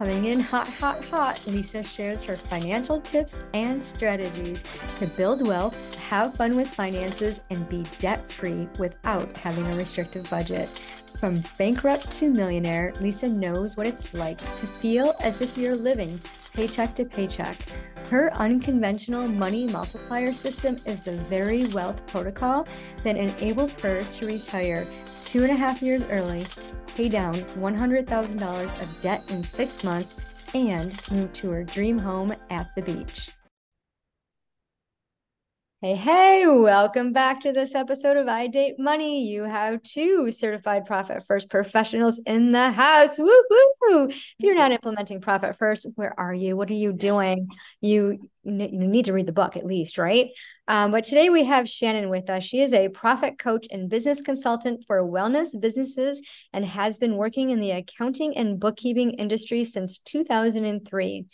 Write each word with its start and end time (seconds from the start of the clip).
Coming 0.00 0.24
in 0.24 0.40
hot, 0.40 0.66
hot, 0.66 1.04
hot, 1.04 1.40
Lisa 1.46 1.84
shares 1.84 2.24
her 2.24 2.36
financial 2.36 3.00
tips 3.00 3.44
and 3.54 3.80
strategies 3.80 4.64
to 4.96 5.06
build 5.06 5.46
wealth, 5.46 5.94
have 6.08 6.34
fun 6.34 6.56
with 6.56 6.66
finances, 6.66 7.40
and 7.50 7.68
be 7.68 7.84
debt 8.00 8.28
free 8.28 8.66
without 8.76 9.36
having 9.36 9.64
a 9.68 9.76
restrictive 9.76 10.28
budget. 10.28 10.68
From 11.20 11.40
bankrupt 11.58 12.10
to 12.10 12.28
millionaire, 12.28 12.92
Lisa 13.00 13.28
knows 13.28 13.76
what 13.76 13.86
it's 13.86 14.12
like 14.14 14.38
to 14.56 14.66
feel 14.66 15.14
as 15.20 15.40
if 15.40 15.56
you're 15.56 15.76
living 15.76 16.20
paycheck 16.54 16.96
to 16.96 17.04
paycheck. 17.04 17.56
Her 18.10 18.32
unconventional 18.34 19.26
money 19.26 19.66
multiplier 19.66 20.32
system 20.34 20.76
is 20.84 21.02
the 21.02 21.12
very 21.12 21.66
wealth 21.66 22.06
protocol 22.06 22.66
that 23.02 23.16
enabled 23.16 23.72
her 23.80 24.04
to 24.04 24.26
retire 24.26 24.86
two 25.20 25.42
and 25.42 25.50
a 25.50 25.56
half 25.56 25.82
years 25.82 26.04
early 26.10 26.46
pay 26.94 27.08
down 27.08 27.34
$100,000 27.34 28.82
of 28.82 29.00
debt 29.02 29.24
in 29.30 29.42
six 29.42 29.82
months, 29.82 30.14
and 30.54 31.00
move 31.10 31.32
to 31.32 31.50
her 31.50 31.64
dream 31.64 31.98
home 31.98 32.32
at 32.50 32.72
the 32.76 32.82
beach. 32.82 33.30
Hey, 35.84 35.96
hey, 35.96 36.46
welcome 36.46 37.12
back 37.12 37.40
to 37.40 37.52
this 37.52 37.74
episode 37.74 38.16
of 38.16 38.26
I 38.26 38.46
Date 38.46 38.76
Money. 38.78 39.28
You 39.28 39.42
have 39.42 39.82
two 39.82 40.30
certified 40.30 40.86
profit 40.86 41.24
first 41.28 41.50
professionals 41.50 42.18
in 42.24 42.52
the 42.52 42.70
house. 42.70 43.18
Woo 43.18 43.44
woo. 43.82 44.08
If 44.08 44.34
you're 44.38 44.54
not 44.54 44.72
implementing 44.72 45.20
profit 45.20 45.58
first, 45.58 45.86
where 45.94 46.18
are 46.18 46.32
you? 46.32 46.56
What 46.56 46.70
are 46.70 46.72
you 46.72 46.94
doing? 46.94 47.48
You, 47.82 48.18
you 48.44 48.68
need 48.88 49.04
to 49.04 49.12
read 49.12 49.26
the 49.26 49.32
book 49.32 49.58
at 49.58 49.66
least, 49.66 49.98
right? 49.98 50.30
Um, 50.68 50.90
but 50.90 51.04
today 51.04 51.28
we 51.28 51.44
have 51.44 51.68
Shannon 51.68 52.08
with 52.08 52.30
us. 52.30 52.44
She 52.44 52.62
is 52.62 52.72
a 52.72 52.88
profit 52.88 53.38
coach 53.38 53.66
and 53.70 53.90
business 53.90 54.22
consultant 54.22 54.84
for 54.86 55.02
wellness 55.02 55.48
businesses 55.60 56.22
and 56.54 56.64
has 56.64 56.96
been 56.96 57.16
working 57.16 57.50
in 57.50 57.60
the 57.60 57.72
accounting 57.72 58.34
and 58.38 58.58
bookkeeping 58.58 59.10
industry 59.10 59.64
since 59.64 59.98
2003 59.98 61.26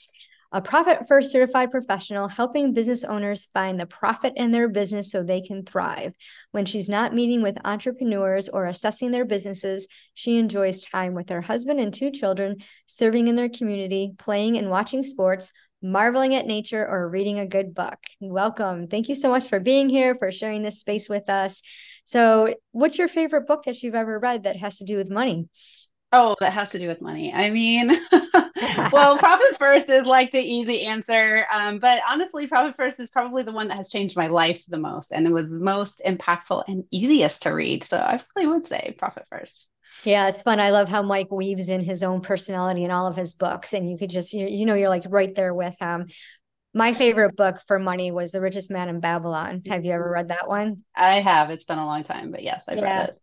a 0.52 0.60
profit 0.60 1.06
first 1.06 1.30
certified 1.30 1.70
professional 1.70 2.27
helping 2.27 2.72
business 2.72 3.05
owners 3.05 3.47
find 3.55 3.78
the 3.78 3.86
profit 3.86 4.33
in 4.36 4.50
their 4.50 4.69
business 4.69 5.11
so 5.11 5.22
they 5.22 5.41
can 5.41 5.64
thrive. 5.64 6.12
When 6.50 6.66
she's 6.66 6.88
not 6.88 7.14
meeting 7.14 7.41
with 7.41 7.56
entrepreneurs 7.64 8.48
or 8.48 8.66
assessing 8.66 9.12
their 9.12 9.25
businesses, 9.25 9.86
she 10.14 10.38
enjoys 10.38 10.80
time 10.80 11.14
with 11.14 11.28
her 11.28 11.41
husband 11.41 11.78
and 11.78 11.94
two 11.94 12.10
children, 12.10 12.56
serving 12.86 13.28
in 13.28 13.36
their 13.36 13.48
community, 13.48 14.12
playing 14.19 14.56
and 14.58 14.70
watching 14.70 15.05
sports, 15.05 15.52
marveling 15.83 16.34
at 16.34 16.47
nature, 16.47 16.86
or 16.86 17.08
reading 17.08 17.38
a 17.38 17.47
good 17.47 17.75
book. 17.75 17.98
Welcome. 18.20 18.88
Thank 18.88 19.08
you 19.08 19.14
so 19.14 19.30
much 19.30 19.47
for 19.47 19.60
being 19.60 19.88
here, 19.88 20.14
for 20.16 20.32
sharing 20.32 20.62
this 20.62 20.80
space 20.80 21.08
with 21.08 21.28
us. 21.30 21.62
So, 22.06 22.55
what's 22.72 22.98
your 22.98 23.08
favorite 23.08 23.47
book 23.47 23.64
that 23.64 23.82
you've 23.82 23.94
ever 23.94 24.19
read 24.19 24.42
that 24.42 24.56
has 24.56 24.78
to 24.78 24.84
do 24.84 24.97
with 24.97 25.08
money? 25.08 25.48
Oh, 26.12 26.34
that 26.41 26.53
has 26.53 26.70
to 26.70 26.78
do 26.78 26.89
with 26.89 27.00
money. 27.00 27.33
I 27.33 27.50
mean, 27.50 27.89
well, 28.92 29.16
profit 29.19 29.56
first 29.58 29.89
is 29.89 30.05
like 30.05 30.33
the 30.33 30.41
easy 30.41 30.83
answer. 30.83 31.47
Um, 31.53 31.78
but 31.78 32.00
honestly, 32.08 32.47
profit 32.47 32.77
first 32.77 32.98
is 32.98 33.11
probably 33.11 33.42
the 33.42 33.53
one 33.53 33.69
that 33.69 33.77
has 33.77 33.89
changed 33.89 34.16
my 34.16 34.27
life 34.27 34.62
the 34.69 34.78
most 34.78 35.12
and 35.12 35.27
it 35.27 35.33
was 35.33 35.50
most 35.50 36.03
impactful 36.05 36.64
and 36.66 36.84
easiest 36.91 37.42
to 37.42 37.50
read. 37.50 37.84
So 37.84 37.97
I 37.97 38.20
really 38.34 38.48
would 38.48 38.66
say 38.66 38.94
profit 38.98 39.25
first. 39.31 39.69
Yeah, 40.05 40.28
it's 40.28 40.42
fun. 40.42 40.61
I 40.61 40.70
love 40.70 40.88
how 40.88 41.03
Mike 41.03 41.31
weaves 41.31 41.69
in 41.69 41.83
his 41.83 42.03
own 42.03 42.22
personality 42.22 42.84
in 42.84 42.91
all 42.91 43.06
of 43.06 43.16
his 43.16 43.34
books. 43.34 43.72
And 43.72 43.88
you 43.88 43.98
could 43.98 44.11
just, 44.11 44.33
you, 44.33 44.47
you 44.47 44.66
know, 44.66 44.75
you're 44.75 44.88
like 44.88 45.05
right 45.08 45.34
there 45.34 45.55
with 45.55 45.77
him. 45.78 46.08
My 46.72 46.92
favorite 46.92 47.36
book 47.36 47.61
for 47.66 47.78
money 47.78 48.11
was 48.11 48.33
The 48.33 48.41
Richest 48.41 48.70
Man 48.70 48.88
in 48.88 49.00
Babylon. 49.00 49.62
Have 49.66 49.84
you 49.84 49.92
ever 49.92 50.08
read 50.08 50.28
that 50.28 50.48
one? 50.48 50.84
I 50.94 51.20
have. 51.20 51.50
It's 51.50 51.64
been 51.64 51.78
a 51.78 51.84
long 51.84 52.05
time, 52.05 52.31
but 52.31 52.42
yes, 52.42 52.62
I've 52.66 52.78
yeah. 52.78 52.83
read 52.84 53.08
it. 53.11 53.20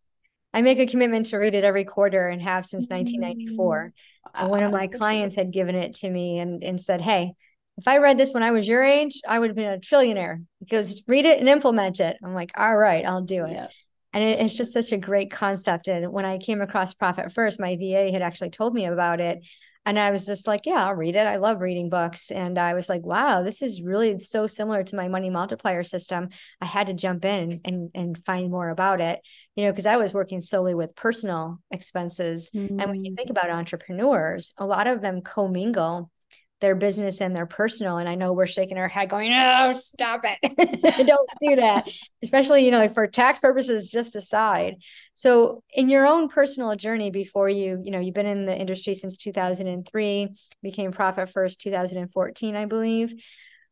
I 0.53 0.61
make 0.61 0.79
a 0.79 0.87
commitment 0.87 1.27
to 1.27 1.37
read 1.37 1.55
it 1.55 1.63
every 1.63 1.85
quarter 1.85 2.27
and 2.29 2.41
have 2.41 2.65
since 2.65 2.87
1994. 2.89 3.93
Mm-hmm. 4.35 4.47
One 4.47 4.63
of 4.63 4.71
my 4.71 4.87
clients 4.87 5.35
had 5.35 5.51
given 5.51 5.75
it 5.75 5.95
to 5.95 6.09
me 6.09 6.39
and, 6.39 6.63
and 6.63 6.81
said, 6.81 7.01
Hey, 7.01 7.33
if 7.77 7.87
I 7.87 7.97
read 7.97 8.17
this 8.17 8.33
when 8.33 8.43
I 8.43 8.51
was 8.51 8.67
your 8.67 8.83
age, 8.83 9.21
I 9.27 9.37
would 9.37 9.49
have 9.49 9.55
been 9.55 9.73
a 9.73 9.79
trillionaire 9.79 10.43
because 10.59 11.03
read 11.07 11.25
it 11.25 11.39
and 11.39 11.47
implement 11.47 11.99
it. 11.99 12.17
I'm 12.23 12.33
like, 12.33 12.51
all 12.57 12.75
right, 12.75 13.05
I'll 13.05 13.21
do 13.21 13.45
it. 13.45 13.51
Yeah. 13.51 13.67
And 14.13 14.23
it, 14.23 14.39
it's 14.39 14.57
just 14.57 14.73
such 14.73 14.91
a 14.91 14.97
great 14.97 15.31
concept. 15.31 15.87
And 15.87 16.11
when 16.11 16.25
I 16.25 16.39
came 16.39 16.61
across 16.61 16.95
Profit 16.95 17.31
First, 17.33 17.59
my 17.59 17.75
VA 17.75 18.11
had 18.11 18.23
actually 18.23 18.49
told 18.49 18.73
me 18.73 18.85
about 18.85 19.19
it. 19.19 19.39
And 19.87 19.97
I 19.97 20.11
was 20.11 20.25
just 20.25 20.47
like, 20.47 20.65
yeah, 20.65 20.85
I'll 20.85 20.95
read 20.95 21.15
it. 21.15 21.25
I 21.25 21.37
love 21.37 21.61
reading 21.61 21.89
books. 21.89 22.29
And 22.29 22.57
I 22.57 22.73
was 22.73 22.89
like, 22.89 23.05
wow, 23.05 23.41
this 23.41 23.61
is 23.61 23.81
really 23.81 24.19
so 24.19 24.45
similar 24.45 24.83
to 24.83 24.97
my 24.97 25.07
money 25.07 25.29
multiplier 25.29 25.81
system. 25.83 26.27
I 26.59 26.65
had 26.65 26.87
to 26.87 26.93
jump 26.93 27.23
in 27.23 27.61
and, 27.63 27.89
and 27.95 28.25
find 28.25 28.51
more 28.51 28.67
about 28.67 28.99
it, 28.99 29.21
you 29.55 29.63
know, 29.63 29.71
because 29.71 29.85
I 29.85 29.95
was 29.95 30.13
working 30.13 30.41
solely 30.41 30.75
with 30.75 30.93
personal 30.93 31.61
expenses. 31.71 32.49
Mm-hmm. 32.53 32.81
And 32.81 32.91
when 32.91 33.05
you 33.05 33.15
think 33.15 33.29
mm. 33.29 33.31
about 33.31 33.49
entrepreneurs, 33.49 34.53
a 34.57 34.65
lot 34.65 34.87
of 34.87 35.01
them 35.01 35.21
commingle 35.21 36.11
their 36.59 36.75
business 36.75 37.21
and 37.21 37.35
their 37.35 37.45
personal. 37.45 37.97
And 37.97 38.09
I 38.09 38.15
know 38.15 38.33
we're 38.33 38.47
shaking 38.47 38.77
our 38.77 38.87
head 38.87 39.09
going, 39.09 39.31
oh, 39.31 39.73
stop 39.73 40.23
it. 40.23 41.07
Don't 41.07 41.29
do 41.39 41.55
that. 41.57 41.87
Especially, 42.23 42.65
you 42.65 42.71
know, 42.71 42.87
for 42.89 43.05
tax 43.07 43.39
purposes, 43.39 43.89
just 43.89 44.15
aside. 44.15 44.77
So 45.13 45.63
in 45.73 45.89
your 45.89 46.07
own 46.07 46.29
personal 46.29 46.75
journey 46.75 47.11
before 47.11 47.49
you, 47.49 47.79
you 47.81 47.91
know, 47.91 47.99
you've 47.99 48.15
been 48.15 48.25
in 48.25 48.45
the 48.45 48.57
industry 48.57 48.95
since 48.95 49.17
2003, 49.17 50.35
became 50.63 50.91
profit 50.91 51.29
first 51.29 51.61
2014, 51.61 52.55
I 52.55 52.65
believe. 52.65 53.13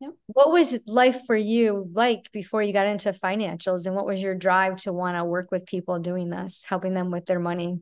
Yep. 0.01 0.11
What 0.27 0.51
was 0.51 0.79
life 0.85 1.21
for 1.25 1.35
you 1.35 1.89
like 1.93 2.29
before 2.33 2.61
you 2.61 2.73
got 2.73 2.87
into 2.87 3.13
financials 3.13 3.85
and 3.85 3.95
what 3.95 4.05
was 4.05 4.21
your 4.21 4.35
drive 4.35 4.75
to 4.77 4.93
want 4.93 5.17
to 5.17 5.23
work 5.23 5.51
with 5.51 5.65
people 5.65 5.99
doing 5.99 6.29
this, 6.29 6.65
helping 6.67 6.93
them 6.93 7.11
with 7.11 7.25
their 7.25 7.39
money? 7.39 7.79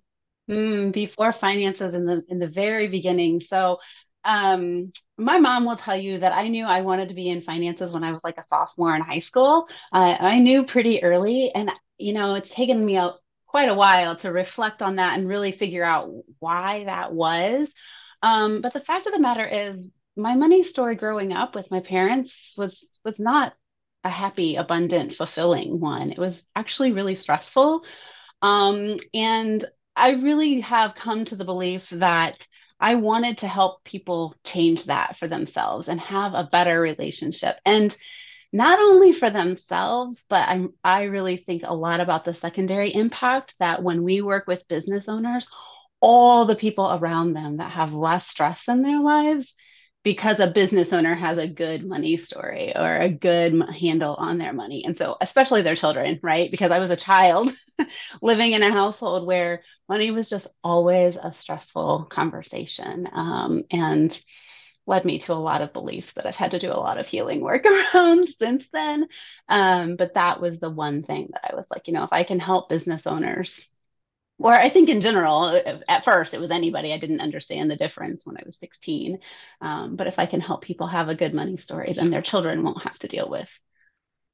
Mm, 0.50 0.92
before 0.92 1.32
finances 1.32 1.94
in 1.94 2.06
the 2.06 2.22
in 2.28 2.38
the 2.38 2.50
very 2.50 2.88
beginning. 2.88 3.40
So 3.40 3.78
um, 4.26 4.92
my 5.18 5.40
mom 5.40 5.66
will 5.66 5.76
tell 5.76 5.96
you 5.98 6.20
that 6.20 6.34
I 6.34 6.48
knew 6.48 6.66
I 6.66 6.82
wanted 6.82 7.10
to 7.10 7.16
be 7.16 7.30
in 7.30 7.42
finances 7.42 7.92
when 7.92 8.04
I 8.04 8.12
was 8.12 8.24
like 8.24 8.38
a 8.38 8.44
sophomore 8.44 8.96
in 8.96 9.02
high 9.02 9.20
school. 9.20 9.68
Uh, 9.92 10.16
I 10.20 10.40
knew 10.40 10.64
pretty 10.66 11.04
early, 11.04 11.52
and 11.54 11.72
you 11.98 12.14
know, 12.14 12.36
it's 12.36 12.50
taken 12.50 12.84
me 12.84 12.98
a, 12.98 13.14
quite 13.48 13.70
a 13.70 13.74
while 13.76 14.16
to 14.18 14.32
reflect 14.32 14.82
on 14.82 14.96
that 14.96 15.18
and 15.18 15.28
really 15.28 15.52
figure 15.52 15.84
out 15.84 16.12
why 16.40 16.86
that 16.86 17.14
was. 17.14 17.70
Um, 18.22 18.62
but 18.62 18.74
the 18.74 18.80
fact 18.80 19.08
of 19.08 19.14
the 19.14 19.20
matter 19.20 19.46
is, 19.46 19.88
my 20.16 20.36
money 20.36 20.64
story 20.64 20.96
growing 20.96 21.34
up 21.34 21.56
with 21.56 21.72
my 21.72 21.80
parents 21.80 22.54
was 22.58 23.00
was 23.04 23.20
not 23.20 23.54
a 24.04 24.10
happy, 24.10 24.56
abundant, 24.56 25.16
fulfilling 25.16 25.80
one. 25.80 26.12
It 26.12 26.20
was 26.20 26.44
actually 26.56 26.92
really 26.92 27.16
stressful. 27.16 27.86
Um, 28.42 28.98
and 29.14 29.66
I 29.96 30.12
really 30.12 30.62
have 30.62 30.96
come 30.96 31.26
to 31.26 31.36
the 31.36 31.46
belief 31.46 31.90
that 31.92 32.46
I 32.84 32.96
wanted 32.96 33.38
to 33.40 33.48
help 33.48 33.86
people 33.86 34.36
change 34.44 34.86
that 34.86 35.16
for 35.16 35.26
themselves 35.26 35.88
and 35.88 36.02
have 36.02 36.34
a 36.34 36.50
better 36.52 36.82
relationship. 36.82 37.56
And 37.66 37.96
not 38.52 38.78
only 38.78 39.14
for 39.14 39.30
themselves, 39.30 40.26
but 40.28 40.50
I, 40.50 40.66
I 40.84 41.04
really 41.04 41.38
think 41.38 41.64
a 41.66 41.74
lot 41.74 42.02
about 42.02 42.26
the 42.26 42.34
secondary 42.34 42.94
impact 42.94 43.54
that 43.60 43.82
when 43.82 44.04
we 44.04 44.22
work 44.22 44.48
with 44.48 44.68
business 44.68 45.08
owners, 45.08 45.48
all 46.02 46.46
the 46.46 46.58
people 46.58 46.92
around 46.92 47.32
them 47.32 47.58
that 47.58 47.72
have 47.72 47.94
less 47.94 48.28
stress 48.28 48.68
in 48.68 48.82
their 48.82 49.00
lives 49.00 49.54
because 50.04 50.40
a 50.40 50.48
business 50.48 50.92
owner 50.92 51.16
has 51.16 51.38
a 51.38 51.48
good 51.48 51.86
money 51.86 52.18
story 52.18 52.74
or 52.76 52.98
a 52.98 53.10
good 53.10 53.70
handle 53.70 54.16
on 54.16 54.38
their 54.38 54.54
money. 54.54 54.84
And 54.86 54.98
so, 54.98 55.16
especially 55.22 55.62
their 55.62 55.76
children, 55.76 56.20
right? 56.22 56.52
Because 56.52 56.72
I 56.72 56.80
was 56.80 56.92
a 56.92 56.98
child 56.98 57.54
living 58.22 58.52
in 58.52 58.64
a 58.64 58.72
household 58.72 59.26
where 59.26 59.64
money 59.88 60.12
was 60.12 60.30
just 60.30 60.48
always 60.64 61.16
a 61.16 61.32
stressful 61.32 62.08
conversation 62.10 63.08
um, 63.14 63.64
and 63.72 64.20
led 64.86 65.06
me 65.06 65.20
to 65.20 65.34
a 65.34 65.36
lot 65.36 65.62
of 65.62 65.72
beliefs 65.72 66.14
that 66.14 66.26
I've 66.26 66.36
had 66.36 66.52
to 66.52 66.60
do 66.60 66.72
a 66.72 66.76
lot 66.76 66.98
of 66.98 67.08
healing 67.08 67.40
work 67.42 67.66
around 67.96 68.28
since 68.28 68.70
then. 68.70 69.08
Um, 69.48 69.96
but 69.96 70.16
that 70.16 70.42
was 70.42 70.60
the 70.60 70.70
one 70.70 71.04
thing 71.04 71.30
that 71.32 71.52
I 71.52 71.56
was 71.56 71.68
like, 71.72 71.88
you 71.88 71.94
know, 71.94 72.04
if 72.04 72.12
I 72.12 72.24
can 72.24 72.40
help 72.40 72.70
business 72.70 73.08
owners 73.08 73.66
or 74.40 74.54
I 74.54 74.70
think 74.70 74.90
in 74.90 75.02
general, 75.02 75.62
at 75.88 76.04
first 76.04 76.34
it 76.34 76.42
was 76.42 76.52
anybody. 76.52 76.92
I 76.92 76.98
didn't 76.98 77.22
understand 77.22 77.70
the 77.70 77.76
difference 77.76 78.26
when 78.26 78.38
I 78.38 78.44
was 78.46 78.58
16. 78.60 79.20
Um, 79.62 79.96
but 79.96 80.08
if 80.08 80.20
I 80.20 80.26
can 80.26 80.42
help 80.42 80.64
people 80.64 80.88
have 80.88 81.10
a 81.10 81.16
good 81.16 81.34
money 81.34 81.58
story, 81.58 81.94
then 81.96 82.10
their 82.10 82.22
children 82.22 82.64
won't 82.64 82.84
have 82.84 82.98
to 83.00 83.08
deal 83.08 83.30
with 83.30 83.50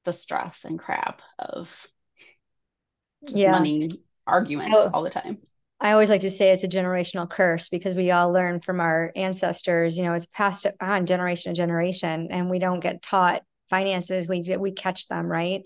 the 0.06 0.14
stress 0.14 0.64
and 0.64 0.80
crap 0.80 1.22
of 1.38 1.70
yeah. 3.28 3.52
money 3.52 3.92
arguments 4.26 4.76
oh, 4.78 4.90
all 4.94 5.04
the 5.04 5.10
time. 5.10 5.40
I 5.82 5.92
always 5.92 6.10
like 6.10 6.22
to 6.22 6.32
say 6.32 6.52
it's 6.52 6.64
a 6.64 6.68
generational 6.68 7.30
curse 7.30 7.70
because 7.70 7.96
we 7.96 8.12
all 8.12 8.32
learn 8.32 8.60
from 8.60 8.80
our 8.80 9.12
ancestors. 9.16 9.98
You 9.98 10.04
know, 10.04 10.14
it's 10.14 10.28
passed 10.28 10.66
on 10.82 11.06
generation 11.06 11.54
to 11.54 11.58
generation, 11.58 12.30
and 12.32 12.50
we 12.50 12.60
don't 12.60 12.82
get 12.82 13.02
taught 13.02 13.44
finances. 13.70 14.28
We 14.28 14.44
we 14.58 14.72
catch 14.72 15.08
them 15.08 15.28
right 15.28 15.64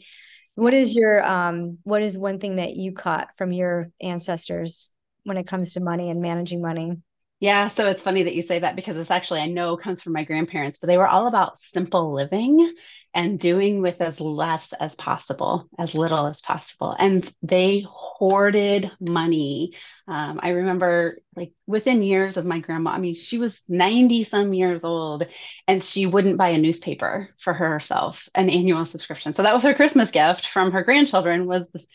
what 0.55 0.73
is 0.73 0.95
your 0.95 1.23
um 1.23 1.79
what 1.83 2.01
is 2.01 2.17
one 2.17 2.39
thing 2.39 2.57
that 2.57 2.75
you 2.75 2.94
caught 2.94 3.29
from 3.38 3.51
your 3.51 3.91
ancestors 4.01 4.89
when 5.23 5.38
it 5.38 5.47
comes 5.47 5.73
to 5.73 5.81
money 5.81 6.09
and 6.09 6.21
managing 6.21 6.61
money? 6.61 6.97
Yeah, 7.44 7.68
so 7.68 7.88
it's 7.88 8.01
funny 8.01 8.24
that 8.24 8.36
you 8.36 8.42
say 8.42 8.60
that 8.60 8.78
because 8.78 8.95
it's 8.95 9.12
actually, 9.12 9.42
I 9.42 9.48
know 9.48 9.75
comes 9.75 10.01
from 10.01 10.13
my 10.13 10.24
grandparents, 10.24 10.78
but 10.78 10.88
they 10.88 10.98
were 10.98 11.10
all 11.10 11.28
about 11.28 11.60
simple 11.60 12.13
living 12.13 12.74
and 13.13 13.38
doing 13.38 13.81
with 13.81 14.00
as 14.00 14.22
less 14.22 14.72
as 14.80 14.95
possible, 14.95 15.68
as 15.78 15.94
little 15.94 16.25
as 16.28 16.40
possible. 16.40 16.95
And 16.98 17.30
they 17.42 17.86
hoarded 17.86 18.90
money. 19.01 19.74
Um, 20.07 20.40
I 20.42 20.51
remember, 20.51 21.18
like, 21.36 21.51
within 21.68 22.01
years 22.01 22.38
of 22.38 22.45
my 22.45 22.60
grandma, 22.60 22.92
I 22.92 23.00
mean, 23.00 23.13
she 23.13 23.40
was 23.40 23.66
90 23.68 24.24
some 24.24 24.54
years 24.54 24.86
old 24.86 25.25
and 25.68 25.84
she 25.84 26.06
wouldn't 26.06 26.38
buy 26.38 26.51
a 26.51 26.57
newspaper 26.57 27.28
for 27.40 27.54
herself, 27.54 28.30
an 28.36 28.50
annual 28.50 28.86
subscription. 28.86 29.36
So 29.36 29.44
that 29.44 29.54
was 29.54 29.63
her 29.63 29.74
Christmas 29.74 30.12
gift 30.12 30.48
from 30.48 30.72
her 30.72 30.84
grandchildren 30.86 31.45
was, 31.45 31.68
this, 31.72 31.86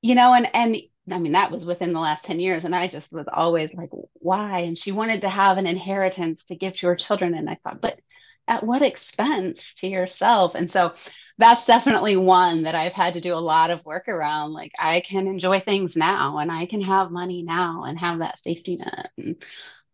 you 0.00 0.14
know, 0.14 0.32
and, 0.32 0.48
and, 0.54 0.76
I 1.10 1.18
mean, 1.18 1.32
that 1.32 1.50
was 1.50 1.64
within 1.64 1.92
the 1.92 2.00
last 2.00 2.24
10 2.24 2.40
years. 2.40 2.64
And 2.64 2.74
I 2.74 2.88
just 2.88 3.12
was 3.12 3.26
always 3.32 3.74
like, 3.74 3.90
why? 4.14 4.60
And 4.60 4.76
she 4.76 4.92
wanted 4.92 5.22
to 5.22 5.28
have 5.28 5.58
an 5.58 5.66
inheritance 5.66 6.46
to 6.46 6.56
give 6.56 6.76
to 6.78 6.88
her 6.88 6.96
children. 6.96 7.34
And 7.34 7.48
I 7.48 7.58
thought, 7.62 7.80
but 7.80 8.00
at 8.48 8.64
what 8.64 8.82
expense 8.82 9.74
to 9.76 9.88
yourself? 9.88 10.54
And 10.54 10.70
so 10.70 10.94
that's 11.38 11.64
definitely 11.64 12.16
one 12.16 12.62
that 12.62 12.74
I've 12.74 12.92
had 12.92 13.14
to 13.14 13.20
do 13.20 13.34
a 13.34 13.36
lot 13.36 13.70
of 13.70 13.84
work 13.84 14.08
around. 14.08 14.52
Like, 14.52 14.72
I 14.78 15.00
can 15.00 15.26
enjoy 15.26 15.60
things 15.60 15.96
now 15.96 16.38
and 16.38 16.50
I 16.50 16.66
can 16.66 16.82
have 16.82 17.10
money 17.10 17.42
now 17.42 17.84
and 17.84 17.98
have 17.98 18.20
that 18.20 18.38
safety 18.38 18.76
net 18.76 19.10
and 19.18 19.36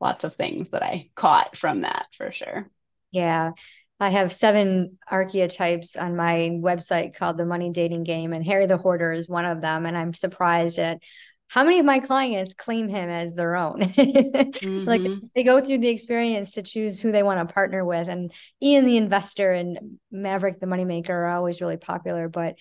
lots 0.01 0.25
of 0.25 0.37
things 0.37 0.71
that 0.71 0.83
I 0.83 1.11
caught 1.15 1.57
from 1.57 1.83
that 1.83 2.07
for 2.17 2.33
sure. 2.33 2.71
Yeah. 3.11 3.53
I 4.03 4.09
have 4.09 4.33
seven 4.33 4.99
archetypes 5.09 5.95
on 5.95 6.17
my 6.17 6.59
website 6.61 7.15
called 7.15 7.37
the 7.37 7.47
Money 7.47 7.71
Dating 7.71 8.03
Game, 8.03 8.33
and 8.33 8.45
Harry 8.45 8.67
the 8.67 8.77
Hoarder 8.77 9.13
is 9.13 9.29
one 9.29 9.45
of 9.45 9.61
them. 9.61 9.87
And 9.87 9.97
I'm 9.97 10.13
surprised 10.13 10.81
at 10.81 10.99
how 11.47 11.63
many 11.63 11.79
of 11.79 11.87
my 11.87 12.01
clients 12.01 12.53
claim 12.53 12.89
him 12.89 13.09
as 13.09 13.35
their 13.35 13.55
own. 13.55 13.81
mm-hmm. 13.83 14.85
Like 14.87 15.03
they 15.37 15.45
go 15.45 15.61
through 15.61 15.79
the 15.79 15.89
experience 15.89 16.51
to 16.53 16.65
choose 16.65 17.01
who 17.01 17.13
they 17.13 17.23
want 17.23 17.47
to 17.47 17.55
partner 17.55 17.85
with. 17.85 18.09
And 18.09 18.33
Ian 18.61 18.87
the 18.87 18.97
investor 18.97 19.53
and 19.53 20.01
Maverick 20.11 20.59
the 20.59 20.67
moneymaker 20.67 21.11
are 21.11 21.29
always 21.29 21.61
really 21.61 21.77
popular, 21.77 22.29
but 22.29 22.57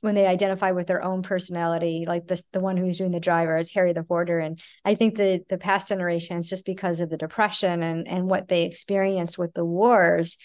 when 0.00 0.14
they 0.14 0.26
identify 0.26 0.70
with 0.70 0.86
their 0.86 1.04
own 1.04 1.22
personality, 1.22 2.04
like 2.06 2.28
the 2.28 2.42
the 2.52 2.60
one 2.60 2.78
who's 2.78 2.96
doing 2.96 3.12
the 3.12 3.20
driver, 3.20 3.58
it's 3.58 3.74
Harry 3.74 3.92
the 3.92 4.06
Hoarder. 4.08 4.38
And 4.38 4.58
I 4.86 4.94
think 4.94 5.16
the 5.16 5.44
the 5.50 5.58
past 5.58 5.88
generations, 5.88 6.48
just 6.48 6.64
because 6.64 7.00
of 7.00 7.10
the 7.10 7.18
depression 7.18 7.82
and 7.82 8.08
and 8.08 8.30
what 8.30 8.48
they 8.48 8.62
experienced 8.62 9.36
with 9.36 9.52
the 9.52 9.66
wars, 9.66 10.38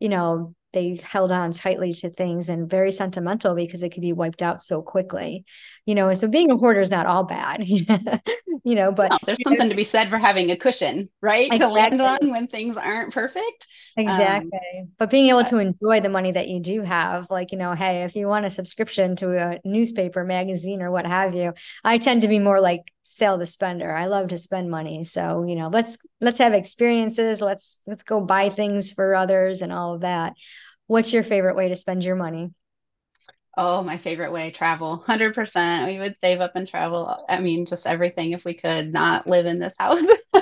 you 0.00 0.08
know, 0.08 0.54
they 0.72 1.00
held 1.02 1.32
on 1.32 1.52
tightly 1.52 1.92
to 1.92 2.10
things 2.10 2.48
and 2.48 2.70
very 2.70 2.92
sentimental 2.92 3.54
because 3.54 3.82
it 3.82 3.90
could 3.90 4.02
be 4.02 4.12
wiped 4.12 4.42
out 4.42 4.62
so 4.62 4.82
quickly 4.82 5.44
you 5.86 5.94
know 5.94 6.12
so 6.14 6.28
being 6.28 6.50
a 6.50 6.56
hoarder 6.56 6.80
is 6.80 6.90
not 6.90 7.06
all 7.06 7.24
bad 7.24 7.62
you 7.66 8.74
know 8.74 8.92
but 8.92 9.10
no, 9.10 9.18
there's 9.26 9.38
something 9.42 9.66
know, 9.66 9.68
to 9.68 9.74
be 9.74 9.84
said 9.84 10.08
for 10.08 10.18
having 10.18 10.50
a 10.50 10.56
cushion 10.56 11.08
right 11.20 11.46
exactly. 11.46 11.66
to 11.66 11.72
land 11.72 12.00
on 12.00 12.30
when 12.30 12.46
things 12.46 12.76
aren't 12.76 13.12
perfect 13.12 13.66
exactly 13.96 14.50
um, 14.78 14.88
but 14.98 15.10
being 15.10 15.28
able 15.28 15.44
to 15.44 15.58
enjoy 15.58 16.00
the 16.00 16.08
money 16.08 16.32
that 16.32 16.48
you 16.48 16.60
do 16.60 16.82
have 16.82 17.26
like 17.30 17.52
you 17.52 17.58
know 17.58 17.74
hey 17.74 18.04
if 18.04 18.14
you 18.14 18.26
want 18.26 18.46
a 18.46 18.50
subscription 18.50 19.16
to 19.16 19.36
a 19.36 19.58
newspaper 19.64 20.24
magazine 20.24 20.82
or 20.82 20.90
what 20.90 21.06
have 21.06 21.34
you 21.34 21.52
i 21.84 21.98
tend 21.98 22.22
to 22.22 22.28
be 22.28 22.38
more 22.38 22.60
like 22.60 22.82
sell 23.10 23.38
the 23.38 23.46
spender 23.46 23.90
i 23.90 24.06
love 24.06 24.28
to 24.28 24.38
spend 24.38 24.70
money 24.70 25.04
so 25.04 25.44
you 25.46 25.56
know 25.56 25.68
let's 25.68 25.98
let's 26.20 26.38
have 26.38 26.52
experiences 26.52 27.40
let's 27.40 27.80
let's 27.86 28.02
go 28.02 28.20
buy 28.20 28.48
things 28.48 28.90
for 28.90 29.14
others 29.14 29.62
and 29.62 29.72
all 29.72 29.94
of 29.94 30.02
that 30.02 30.34
what's 30.86 31.12
your 31.12 31.22
favorite 31.22 31.56
way 31.56 31.68
to 31.68 31.76
spend 31.76 32.04
your 32.04 32.16
money 32.16 32.50
Oh, 33.56 33.82
my 33.82 33.98
favorite 33.98 34.32
way, 34.32 34.52
travel. 34.52 34.96
100%. 34.96 35.86
We 35.86 35.98
would 35.98 36.18
save 36.18 36.40
up 36.40 36.52
and 36.54 36.66
travel. 36.66 37.24
I 37.28 37.40
mean, 37.40 37.66
just 37.66 37.86
everything 37.86 38.32
if 38.32 38.44
we 38.44 38.54
could 38.54 38.92
not 38.92 39.26
live 39.26 39.44
in 39.44 39.58
this 39.58 39.74
house. 39.78 40.00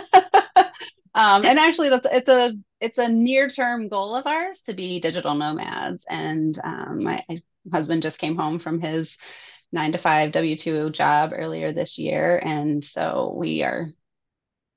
um, 1.15 1.45
and 1.45 1.59
actually 1.59 1.89
that's 1.89 2.07
it's 2.13 2.29
a 2.29 2.53
it's 2.81 2.99
a 2.99 3.09
near-term 3.09 3.89
goal 3.89 4.15
of 4.15 4.27
ours 4.27 4.61
to 4.67 4.75
be 4.75 5.01
digital 5.01 5.35
nomads. 5.35 6.05
And 6.09 6.61
um, 6.63 7.03
my 7.03 7.25
husband 7.73 8.03
just 8.03 8.19
came 8.19 8.37
home 8.37 8.59
from 8.59 8.81
his 8.81 9.17
nine 9.73 9.93
to 9.93 9.99
five 9.99 10.33
W 10.33 10.57
2 10.57 10.91
job 10.91 11.33
earlier 11.35 11.73
this 11.73 11.99
year. 11.99 12.39
And 12.39 12.85
so 12.85 13.35
we 13.37 13.63
are 13.63 13.91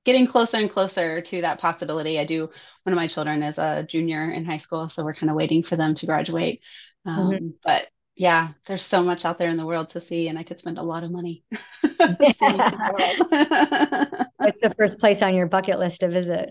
getting 0.04 0.28
closer 0.28 0.58
and 0.58 0.70
closer 0.70 1.22
to 1.22 1.42
that 1.42 1.60
possibility. 1.60 2.20
I 2.20 2.26
do, 2.26 2.50
one 2.84 2.94
of 2.94 2.98
my 2.98 3.08
children 3.08 3.44
is 3.44 3.58
a 3.58 3.86
junior 3.88 4.30
in 4.32 4.46
high 4.46 4.58
school. 4.58 4.90
So 4.90 5.04
we're 5.04 5.14
kind 5.14 5.30
of 5.30 5.36
waiting 5.36 5.64
for 5.64 5.76
them 5.76 5.96
to 5.96 6.06
graduate. 6.06 6.62
Mm-hmm. 7.08 7.20
Um, 7.20 7.32
mm-hmm. 7.32 7.48
But 7.64 7.88
yeah, 8.16 8.50
there's 8.66 8.86
so 8.86 9.04
much 9.04 9.26
out 9.26 9.38
there 9.38 9.50
in 9.50 9.58
the 9.58 9.66
world 9.66 9.92
to 9.92 10.02
see, 10.02 10.28
and 10.28 10.38
I 10.38 10.44
could 10.44 10.60
spend 10.60 10.78
a 10.78 10.84
lot 10.84 11.04
of 11.04 11.12
money. 11.12 11.44
What's 11.82 12.40
the 14.62 14.74
first 14.78 15.00
place 15.00 15.22
on 15.22 15.34
your 15.34 15.48
bucket 15.48 15.80
list 15.80 16.02
to 16.02 16.10
visit? 16.10 16.50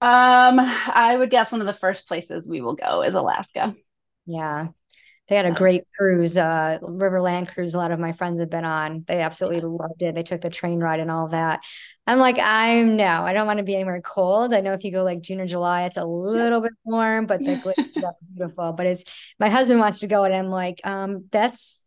Um, 0.00 0.60
I 0.60 1.16
would 1.16 1.30
guess 1.30 1.50
one 1.50 1.60
of 1.60 1.66
the 1.66 1.72
first 1.72 2.06
places 2.06 2.46
we 2.46 2.60
will 2.60 2.74
go 2.74 3.02
is 3.02 3.14
Alaska. 3.14 3.74
Yeah, 4.26 4.68
they 5.28 5.36
had 5.36 5.46
a 5.46 5.52
great 5.52 5.84
cruise, 5.96 6.36
uh, 6.36 6.78
Riverland 6.82 7.48
cruise. 7.48 7.72
A 7.74 7.78
lot 7.78 7.92
of 7.92 7.98
my 7.98 8.12
friends 8.12 8.38
have 8.40 8.50
been 8.50 8.66
on. 8.66 9.04
They 9.06 9.22
absolutely 9.22 9.60
yeah. 9.60 9.76
loved 9.82 10.02
it. 10.02 10.14
They 10.14 10.22
took 10.22 10.42
the 10.42 10.50
train 10.50 10.80
ride 10.80 11.00
and 11.00 11.10
all 11.10 11.28
that. 11.28 11.60
I'm 12.06 12.18
like, 12.18 12.38
I'm 12.38 12.96
no, 12.96 13.22
I 13.22 13.32
don't 13.32 13.46
want 13.46 13.56
to 13.56 13.64
be 13.64 13.74
anywhere 13.74 14.02
cold. 14.02 14.52
I 14.52 14.60
know 14.60 14.74
if 14.74 14.84
you 14.84 14.92
go 14.92 15.02
like 15.02 15.22
June 15.22 15.40
or 15.40 15.46
July, 15.46 15.84
it's 15.84 15.96
a 15.96 16.04
little 16.04 16.58
yeah. 16.58 16.68
bit 16.68 16.72
warm, 16.84 17.24
but 17.24 17.40
the 17.40 17.56
glaciers 17.56 17.96
are 18.04 18.14
beautiful. 18.34 18.72
But 18.74 18.86
it's 18.86 19.04
my 19.40 19.48
husband 19.48 19.80
wants 19.80 20.00
to 20.00 20.06
go, 20.06 20.24
and 20.24 20.34
I'm 20.34 20.50
like, 20.50 20.82
um, 20.84 21.24
that's 21.30 21.82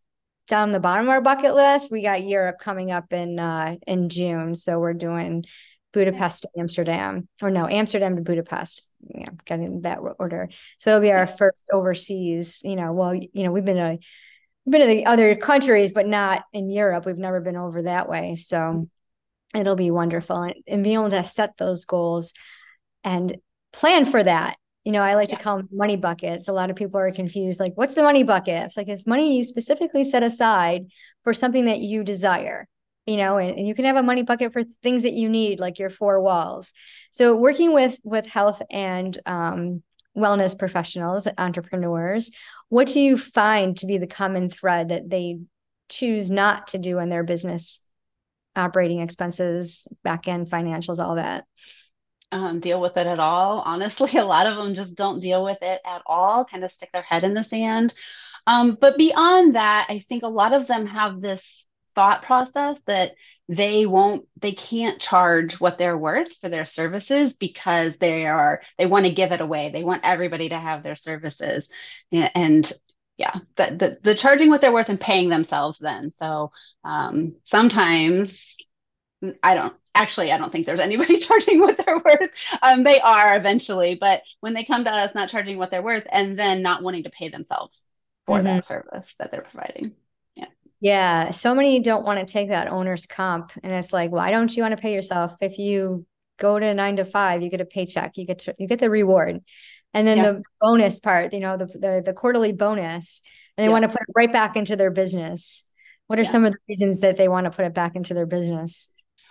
down 0.47 0.71
the 0.71 0.79
bottom 0.79 1.05
of 1.05 1.09
our 1.09 1.21
bucket 1.21 1.53
list. 1.53 1.91
We 1.91 2.01
got 2.01 2.23
Europe 2.23 2.55
coming 2.59 2.89
up 2.89 3.13
in 3.13 3.37
uh 3.37 3.75
in 3.85 4.09
June, 4.09 4.55
so 4.55 4.79
we're 4.79 4.93
doing 4.93 5.45
Budapest 5.93 6.43
to 6.43 6.49
Amsterdam, 6.57 7.27
or 7.43 7.51
no, 7.51 7.67
Amsterdam 7.67 8.15
to 8.15 8.23
Budapest. 8.23 8.86
Yeah, 9.01 9.29
getting 9.45 9.81
that 9.81 9.99
order. 10.19 10.49
So 10.77 10.91
it'll 10.91 11.01
be 11.01 11.11
our 11.11 11.27
first 11.27 11.67
overseas. 11.71 12.61
You 12.63 12.75
know, 12.75 12.93
well, 12.93 13.13
you 13.13 13.43
know, 13.43 13.51
we've 13.51 13.65
been 13.65 13.77
a 13.77 13.99
been 14.69 14.81
to 14.81 14.87
the 14.87 15.05
other 15.05 15.35
countries, 15.35 15.91
but 15.91 16.07
not 16.07 16.43
in 16.51 16.69
Europe. 16.69 17.05
We've 17.05 17.17
never 17.17 17.39
been 17.39 17.55
over 17.55 17.83
that 17.83 18.09
way. 18.09 18.35
So 18.35 18.57
mm-hmm. 18.57 19.59
it'll 19.59 19.75
be 19.75 19.91
wonderful, 19.91 20.41
and, 20.41 20.55
and 20.67 20.83
being 20.83 20.95
able 20.95 21.09
to 21.11 21.23
set 21.25 21.57
those 21.57 21.85
goals 21.85 22.33
and 23.03 23.37
plan 23.71 24.05
for 24.05 24.23
that. 24.23 24.57
You 24.83 24.93
know, 24.93 25.01
I 25.01 25.15
like 25.15 25.31
yeah. 25.31 25.37
to 25.37 25.43
call 25.43 25.57
them 25.57 25.69
money 25.71 25.97
buckets. 25.97 26.47
A 26.47 26.53
lot 26.53 26.69
of 26.69 26.75
people 26.75 26.99
are 26.99 27.11
confused, 27.11 27.59
like, 27.59 27.73
what's 27.75 27.95
the 27.95 28.03
money 28.03 28.23
bucket? 28.23 28.65
It's 28.65 28.77
like 28.77 28.87
it's 28.87 29.05
money 29.05 29.37
you 29.37 29.43
specifically 29.43 30.05
set 30.05 30.23
aside 30.23 30.87
for 31.23 31.33
something 31.33 31.65
that 31.65 31.79
you 31.79 32.03
desire 32.03 32.67
you 33.07 33.17
know 33.17 33.37
and, 33.37 33.57
and, 33.57 33.67
you 33.67 33.73
can 33.73 33.85
have 33.85 33.95
a 33.95 34.03
money 34.03 34.21
bucket 34.21 34.53
for 34.53 34.63
things 34.83 35.03
that 35.03 35.13
you 35.13 35.29
need 35.29 35.59
like 35.59 35.79
your 35.79 35.89
four 35.89 36.21
walls. 36.21 36.73
So 37.11 37.35
working 37.35 37.73
with 37.73 37.97
with 38.03 38.27
health 38.27 38.61
and 38.69 39.17
um, 39.25 39.81
wellness 40.15 40.57
professionals 40.57 41.27
entrepreneurs 41.37 42.31
what 42.69 42.87
do 42.87 42.99
you 42.99 43.17
find 43.17 43.77
to 43.77 43.85
be 43.85 43.97
the 43.97 44.07
common 44.07 44.49
thread 44.49 44.89
that 44.89 45.09
they 45.09 45.39
choose 45.89 46.29
not 46.29 46.67
to 46.67 46.77
do 46.77 46.99
in 46.99 47.09
their 47.09 47.23
business 47.23 47.79
operating 48.55 48.99
expenses 48.99 49.87
back 50.03 50.27
end 50.27 50.49
financials 50.49 50.99
all 50.99 51.15
that? 51.15 51.45
Um, 52.31 52.59
deal 52.59 52.81
with 52.81 52.97
it 52.97 53.07
at 53.07 53.19
all. 53.19 53.61
Honestly 53.61 54.11
a 54.17 54.25
lot 54.25 54.47
of 54.47 54.57
them 54.57 54.75
just 54.75 54.95
don't 54.95 55.21
deal 55.21 55.43
with 55.43 55.59
it 55.61 55.79
at 55.85 56.01
all 56.05 56.43
kind 56.43 56.63
of 56.63 56.71
stick 56.71 56.89
their 56.91 57.03
head 57.03 57.23
in 57.23 57.33
the 57.33 57.43
sand. 57.43 57.93
Um, 58.47 58.77
but 58.79 58.97
beyond 58.97 59.55
that 59.55 59.87
i 59.89 59.99
think 59.99 60.23
a 60.23 60.27
lot 60.27 60.53
of 60.53 60.67
them 60.67 60.85
have 60.85 61.19
this 61.19 61.65
thought 61.97 62.21
process 62.21 62.79
that 62.85 63.15
they 63.49 63.87
won't 63.87 64.27
they 64.39 64.51
can't 64.51 65.01
charge 65.01 65.59
what 65.59 65.79
they're 65.79 65.97
worth 65.97 66.31
for 66.37 66.47
their 66.47 66.67
services 66.67 67.33
because 67.33 67.97
they 67.97 68.27
are 68.27 68.61
they 68.77 68.85
want 68.85 69.07
to 69.07 69.11
give 69.11 69.31
it 69.31 69.41
away. 69.41 69.71
They 69.71 69.83
want 69.83 70.03
everybody 70.05 70.49
to 70.49 70.59
have 70.59 70.83
their 70.83 70.95
services. 70.95 71.71
And 72.11 72.71
yeah 73.17 73.33
the, 73.55 73.65
the, 73.65 73.97
the 74.03 74.13
charging 74.15 74.51
what 74.51 74.61
they're 74.61 74.71
worth 74.71 74.89
and 74.89 74.99
paying 74.99 75.29
themselves 75.29 75.79
then. 75.79 76.11
So 76.11 76.51
um, 76.83 77.35
sometimes 77.45 78.55
i 79.41 79.55
don't 79.55 79.73
actually 79.95 80.31
i 80.31 80.37
don't 80.37 80.51
think 80.51 80.67
there's 80.67 80.79
anybody 80.89 81.17
charging 81.17 81.59
what 81.59 81.83
they're 81.83 81.97
worth. 81.97 82.29
Um, 82.61 82.83
they 82.83 83.01
are 83.01 83.35
eventually 83.35 83.95
but 83.95 84.21
when 84.39 84.53
they 84.53 84.65
come 84.65 84.83
to 84.83 84.91
us 84.91 85.15
not 85.15 85.29
charging 85.29 85.57
what 85.57 85.71
they're 85.71 85.81
worth 85.81 86.05
and 86.11 86.37
then 86.37 86.61
not 86.61 86.83
wanting 86.83 87.05
to 87.05 87.09
pay 87.09 87.29
themselves 87.29 87.87
for 88.27 88.37
mm-hmm. 88.37 88.45
that 88.45 88.65
service 88.65 89.15
that 89.17 89.31
they're 89.31 89.41
providing 89.41 89.95
yeah, 90.79 91.31
so 91.31 91.55
many 91.55 91.79
don't 91.79 92.05
want 92.05 92.19
to 92.19 92.25
take 92.25 92.49
that 92.49 92.67
owner's 92.67 93.05
comp, 93.05 93.51
and 93.63 93.73
it's 93.73 93.91
like, 93.91 94.11
why 94.11 94.31
don't 94.31 94.55
you 94.55 94.63
want 94.63 94.75
to 94.75 94.81
pay 94.81 94.93
yourself? 94.93 95.33
If 95.41 95.57
you 95.57 96.05
go 96.39 96.59
to 96.59 96.73
nine 96.73 96.97
to 96.97 97.05
five, 97.05 97.41
you 97.41 97.49
get 97.49 97.61
a 97.61 97.65
paycheck, 97.65 98.17
you 98.17 98.25
get 98.25 98.39
to, 98.39 98.55
you 98.59 98.67
get 98.67 98.79
the 98.79 98.89
reward, 98.89 99.39
and 99.93 100.07
then 100.07 100.17
yeah. 100.17 100.31
the 100.31 100.43
bonus 100.61 100.99
part, 100.99 101.33
you 101.33 101.39
know, 101.39 101.57
the 101.57 101.65
the, 101.65 102.03
the 102.05 102.13
quarterly 102.13 102.53
bonus, 102.53 103.21
and 103.57 103.63
they 103.63 103.67
yeah. 103.67 103.73
want 103.73 103.83
to 103.83 103.89
put 103.89 104.01
it 104.01 104.13
right 104.15 104.31
back 104.31 104.55
into 104.55 104.75
their 104.75 104.91
business. 104.91 105.65
What 106.05 106.19
are 106.19 106.23
yeah. 106.23 106.31
some 106.31 106.45
of 106.45 106.53
the 106.53 106.59
reasons 106.69 107.01
that 107.01 107.17
they 107.17 107.27
want 107.27 107.45
to 107.45 107.51
put 107.51 107.65
it 107.65 107.73
back 107.73 107.95
into 107.95 108.13
their 108.13 108.27
business? 108.27 108.87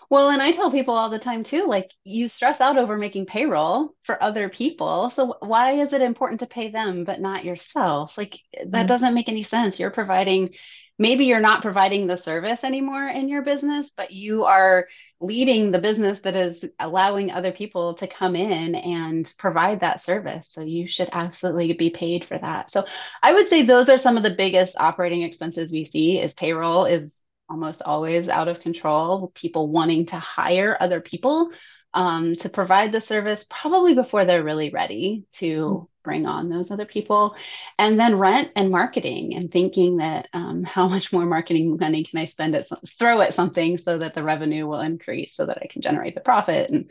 Well, 0.08 0.30
and 0.30 0.40
I 0.40 0.52
tell 0.52 0.70
people 0.70 0.94
all 0.94 1.10
the 1.10 1.18
time 1.18 1.44
too, 1.44 1.66
like 1.66 1.90
you 2.04 2.28
stress 2.28 2.60
out 2.60 2.78
over 2.78 2.96
making 2.96 3.26
payroll 3.26 3.94
for 4.02 4.22
other 4.22 4.48
people. 4.48 5.10
So 5.10 5.36
why 5.40 5.80
is 5.80 5.92
it 5.92 6.02
important 6.02 6.40
to 6.40 6.46
pay 6.46 6.70
them 6.70 7.04
but 7.04 7.20
not 7.20 7.44
yourself? 7.44 8.16
Like 8.16 8.38
that 8.54 8.70
mm-hmm. 8.70 8.86
doesn't 8.86 9.14
make 9.14 9.28
any 9.28 9.42
sense. 9.42 9.80
You're 9.80 9.90
providing 9.90 10.54
maybe 10.98 11.26
you're 11.26 11.40
not 11.40 11.62
providing 11.62 12.06
the 12.06 12.16
service 12.16 12.64
anymore 12.64 13.06
in 13.06 13.28
your 13.28 13.42
business, 13.42 13.92
but 13.94 14.12
you 14.12 14.44
are 14.44 14.86
leading 15.20 15.70
the 15.70 15.78
business 15.78 16.20
that 16.20 16.36
is 16.36 16.64
allowing 16.78 17.30
other 17.30 17.52
people 17.52 17.94
to 17.94 18.06
come 18.06 18.36
in 18.36 18.74
and 18.74 19.30
provide 19.38 19.80
that 19.80 20.00
service. 20.00 20.48
So 20.50 20.62
you 20.62 20.88
should 20.88 21.10
absolutely 21.12 21.72
be 21.74 21.90
paid 21.90 22.24
for 22.24 22.38
that. 22.38 22.70
So 22.70 22.86
I 23.22 23.34
would 23.34 23.48
say 23.48 23.62
those 23.62 23.88
are 23.88 23.98
some 23.98 24.16
of 24.16 24.22
the 24.22 24.30
biggest 24.30 24.74
operating 24.78 25.22
expenses 25.22 25.72
we 25.72 25.84
see 25.84 26.20
is 26.20 26.34
payroll 26.34 26.86
is 26.86 27.14
almost 27.48 27.82
always 27.82 28.28
out 28.28 28.48
of 28.48 28.60
control, 28.60 29.32
people 29.34 29.70
wanting 29.70 30.06
to 30.06 30.16
hire 30.16 30.76
other 30.78 31.00
people 31.00 31.50
um, 31.94 32.36
to 32.36 32.48
provide 32.48 32.92
the 32.92 33.00
service 33.00 33.44
probably 33.48 33.94
before 33.94 34.24
they're 34.24 34.44
really 34.44 34.70
ready 34.70 35.24
to 35.32 35.88
bring 36.04 36.26
on 36.26 36.48
those 36.48 36.70
other 36.70 36.84
people. 36.84 37.34
And 37.78 37.98
then 37.98 38.18
rent 38.18 38.50
and 38.54 38.70
marketing 38.70 39.34
and 39.34 39.50
thinking 39.50 39.96
that 39.96 40.28
um, 40.32 40.62
how 40.62 40.88
much 40.88 41.12
more 41.12 41.24
marketing 41.24 41.76
money 41.80 42.04
can 42.04 42.18
I 42.18 42.26
spend 42.26 42.54
at 42.54 42.68
some, 42.68 42.80
throw 42.98 43.20
at 43.22 43.34
something 43.34 43.78
so 43.78 43.98
that 43.98 44.14
the 44.14 44.22
revenue 44.22 44.66
will 44.66 44.80
increase 44.80 45.34
so 45.34 45.46
that 45.46 45.58
I 45.62 45.66
can 45.66 45.82
generate 45.82 46.14
the 46.14 46.20
profit. 46.20 46.70
And 46.70 46.90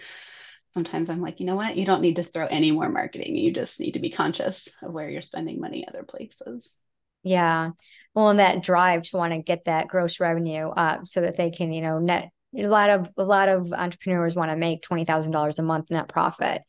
sometimes 0.74 1.10
I'm 1.10 1.22
like, 1.22 1.40
you 1.40 1.46
know 1.46 1.56
what? 1.56 1.78
You 1.78 1.86
don't 1.86 2.02
need 2.02 2.18
to 2.18 2.24
throw 2.24 2.48
any 2.48 2.72
more 2.72 2.90
marketing. 2.90 3.36
You 3.36 3.54
just 3.54 3.80
need 3.80 3.92
to 3.94 4.00
be 4.00 4.10
conscious 4.10 4.68
of 4.82 4.92
where 4.92 5.10
you're 5.10 5.22
spending 5.22 5.62
money 5.62 5.86
other 5.88 6.04
places. 6.04 6.70
Yeah. 7.26 7.72
Well, 8.14 8.30
and 8.30 8.40
that 8.40 8.64
drive 8.64 9.04
to 9.04 9.18
want 9.18 9.34
to 9.34 9.42
get 9.42 9.66
that 9.66 9.88
gross 9.88 10.20
revenue 10.20 10.70
up 10.70 11.08
so 11.08 11.22
that 11.22 11.36
they 11.36 11.52
can, 11.52 11.74
you 11.74 11.82
know, 11.82 12.00
net 12.00 12.30
a 12.58 12.68
lot 12.68 12.90
of 12.90 13.10
a 13.18 13.24
lot 13.26 13.50
of 13.50 13.74
entrepreneurs 13.74 14.36
want 14.36 14.52
to 14.52 14.56
make 14.56 14.82
twenty 14.82 15.04
thousand 15.04 15.34
dollars 15.34 15.60
a 15.60 15.64
month 15.64 15.92
net 15.92 16.08
profit. 16.08 16.62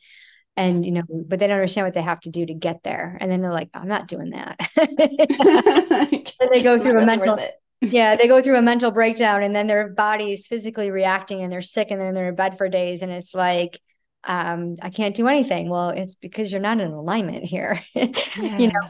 And 0.56 0.84
you 0.84 0.92
know, 0.92 1.02
but 1.08 1.38
they 1.38 1.46
don't 1.46 1.58
understand 1.58 1.86
what 1.86 1.94
they 1.94 2.02
have 2.02 2.20
to 2.20 2.30
do 2.30 2.44
to 2.46 2.54
get 2.54 2.82
there. 2.82 3.16
And 3.20 3.30
then 3.30 3.42
they're 3.42 3.52
like, 3.52 3.68
I'm 3.75 3.88
not 3.88 4.08
doing 4.08 4.30
that. 4.30 4.58
and 6.40 6.50
they 6.50 6.62
go 6.62 6.80
through 6.80 7.00
a 7.00 7.06
mental 7.06 7.38
yeah, 7.82 8.16
they 8.16 8.26
go 8.26 8.42
through 8.42 8.56
a 8.56 8.62
mental 8.62 8.90
breakdown 8.90 9.42
and 9.42 9.54
then 9.54 9.66
their 9.66 9.88
body 9.88 10.32
is 10.32 10.46
physically 10.46 10.90
reacting 10.90 11.42
and 11.42 11.52
they're 11.52 11.60
sick 11.60 11.90
and 11.90 12.00
then 12.00 12.14
they're 12.14 12.30
in 12.30 12.34
bed 12.34 12.56
for 12.56 12.68
days. 12.68 13.02
And 13.02 13.12
it's 13.12 13.34
like, 13.34 13.80
um, 14.25 14.76
I 14.82 14.90
can't 14.90 15.14
do 15.14 15.28
anything. 15.28 15.68
Well, 15.68 15.90
it's 15.90 16.14
because 16.14 16.50
you're 16.50 16.60
not 16.60 16.80
in 16.80 16.90
alignment 16.90 17.44
here. 17.44 17.82
Yeah. 17.94 18.06
you 18.58 18.68
know, 18.68 18.80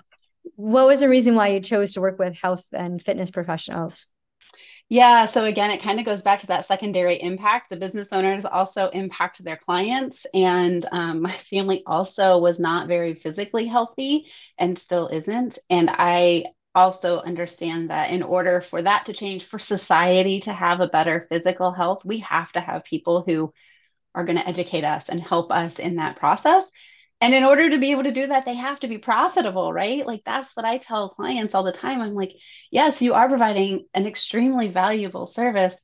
what 0.54 0.86
was 0.86 1.00
the 1.00 1.08
reason 1.08 1.34
why 1.34 1.48
you 1.48 1.60
chose 1.60 1.94
to 1.94 2.00
work 2.00 2.18
with 2.18 2.36
health 2.36 2.64
and 2.72 3.02
fitness 3.02 3.30
professionals? 3.30 4.06
Yeah. 4.88 5.26
So 5.26 5.44
again, 5.44 5.70
it 5.72 5.82
kind 5.82 5.98
of 5.98 6.06
goes 6.06 6.22
back 6.22 6.40
to 6.40 6.46
that 6.46 6.66
secondary 6.66 7.20
impact. 7.20 7.70
The 7.70 7.76
business 7.76 8.12
owners 8.12 8.44
also 8.44 8.88
impact 8.90 9.42
their 9.42 9.56
clients. 9.56 10.26
And 10.32 10.86
um, 10.92 11.22
my 11.22 11.36
family 11.50 11.82
also 11.86 12.38
was 12.38 12.60
not 12.60 12.86
very 12.86 13.14
physically 13.14 13.66
healthy 13.66 14.26
and 14.56 14.78
still 14.78 15.08
isn't. 15.08 15.58
And 15.68 15.90
I 15.90 16.44
also 16.74 17.18
understand 17.20 17.90
that 17.90 18.10
in 18.10 18.22
order 18.22 18.60
for 18.60 18.82
that 18.82 19.06
to 19.06 19.12
change, 19.12 19.44
for 19.44 19.58
society 19.58 20.40
to 20.40 20.52
have 20.52 20.80
a 20.80 20.88
better 20.88 21.26
physical 21.30 21.72
health, 21.72 22.04
we 22.04 22.18
have 22.20 22.52
to 22.52 22.60
have 22.60 22.84
people 22.84 23.24
who 23.26 23.52
are 24.14 24.24
going 24.24 24.38
to 24.38 24.48
educate 24.48 24.84
us 24.84 25.04
and 25.08 25.20
help 25.20 25.50
us 25.50 25.78
in 25.78 25.96
that 25.96 26.16
process. 26.16 26.64
And 27.26 27.34
in 27.34 27.42
order 27.42 27.68
to 27.68 27.78
be 27.78 27.90
able 27.90 28.04
to 28.04 28.12
do 28.12 28.28
that, 28.28 28.44
they 28.44 28.54
have 28.54 28.78
to 28.78 28.86
be 28.86 28.98
profitable, 28.98 29.72
right? 29.72 30.06
Like 30.06 30.22
that's 30.24 30.54
what 30.54 30.64
I 30.64 30.78
tell 30.78 31.08
clients 31.08 31.56
all 31.56 31.64
the 31.64 31.72
time. 31.72 32.00
I'm 32.00 32.14
like, 32.14 32.30
yes, 32.70 33.02
you 33.02 33.14
are 33.14 33.28
providing 33.28 33.88
an 33.94 34.06
extremely 34.06 34.68
valuable 34.68 35.26
service. 35.26 35.74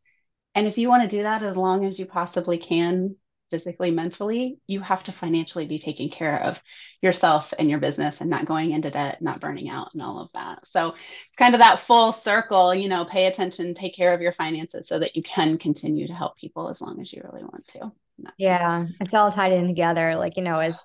And 0.54 0.68
if 0.68 0.78
you 0.78 0.88
want 0.88 1.02
to 1.02 1.16
do 1.16 1.24
that 1.24 1.42
as 1.42 1.56
long 1.56 1.84
as 1.84 1.98
you 1.98 2.06
possibly 2.06 2.58
can, 2.58 3.16
physically, 3.50 3.90
mentally, 3.90 4.60
you 4.68 4.82
have 4.82 5.02
to 5.02 5.10
financially 5.10 5.66
be 5.66 5.80
taking 5.80 6.10
care 6.10 6.40
of 6.40 6.60
yourself 7.00 7.52
and 7.58 7.68
your 7.68 7.80
business 7.80 8.20
and 8.20 8.30
not 8.30 8.46
going 8.46 8.70
into 8.70 8.92
debt, 8.92 9.20
not 9.20 9.40
burning 9.40 9.68
out, 9.68 9.88
and 9.94 10.00
all 10.00 10.20
of 10.20 10.28
that. 10.34 10.60
So 10.68 10.90
it's 10.90 11.36
kind 11.36 11.56
of 11.56 11.60
that 11.60 11.80
full 11.80 12.12
circle, 12.12 12.72
you 12.72 12.88
know, 12.88 13.04
pay 13.04 13.26
attention, 13.26 13.74
take 13.74 13.96
care 13.96 14.14
of 14.14 14.20
your 14.20 14.32
finances 14.32 14.86
so 14.86 15.00
that 15.00 15.16
you 15.16 15.24
can 15.24 15.58
continue 15.58 16.06
to 16.06 16.14
help 16.14 16.36
people 16.36 16.68
as 16.68 16.80
long 16.80 17.00
as 17.00 17.12
you 17.12 17.20
really 17.24 17.42
want 17.42 17.66
to. 17.72 17.90
Yeah, 18.38 18.86
it's 19.00 19.12
all 19.12 19.32
tied 19.32 19.52
in 19.52 19.66
together. 19.66 20.14
Like, 20.14 20.36
you 20.36 20.44
know, 20.44 20.60
as 20.60 20.84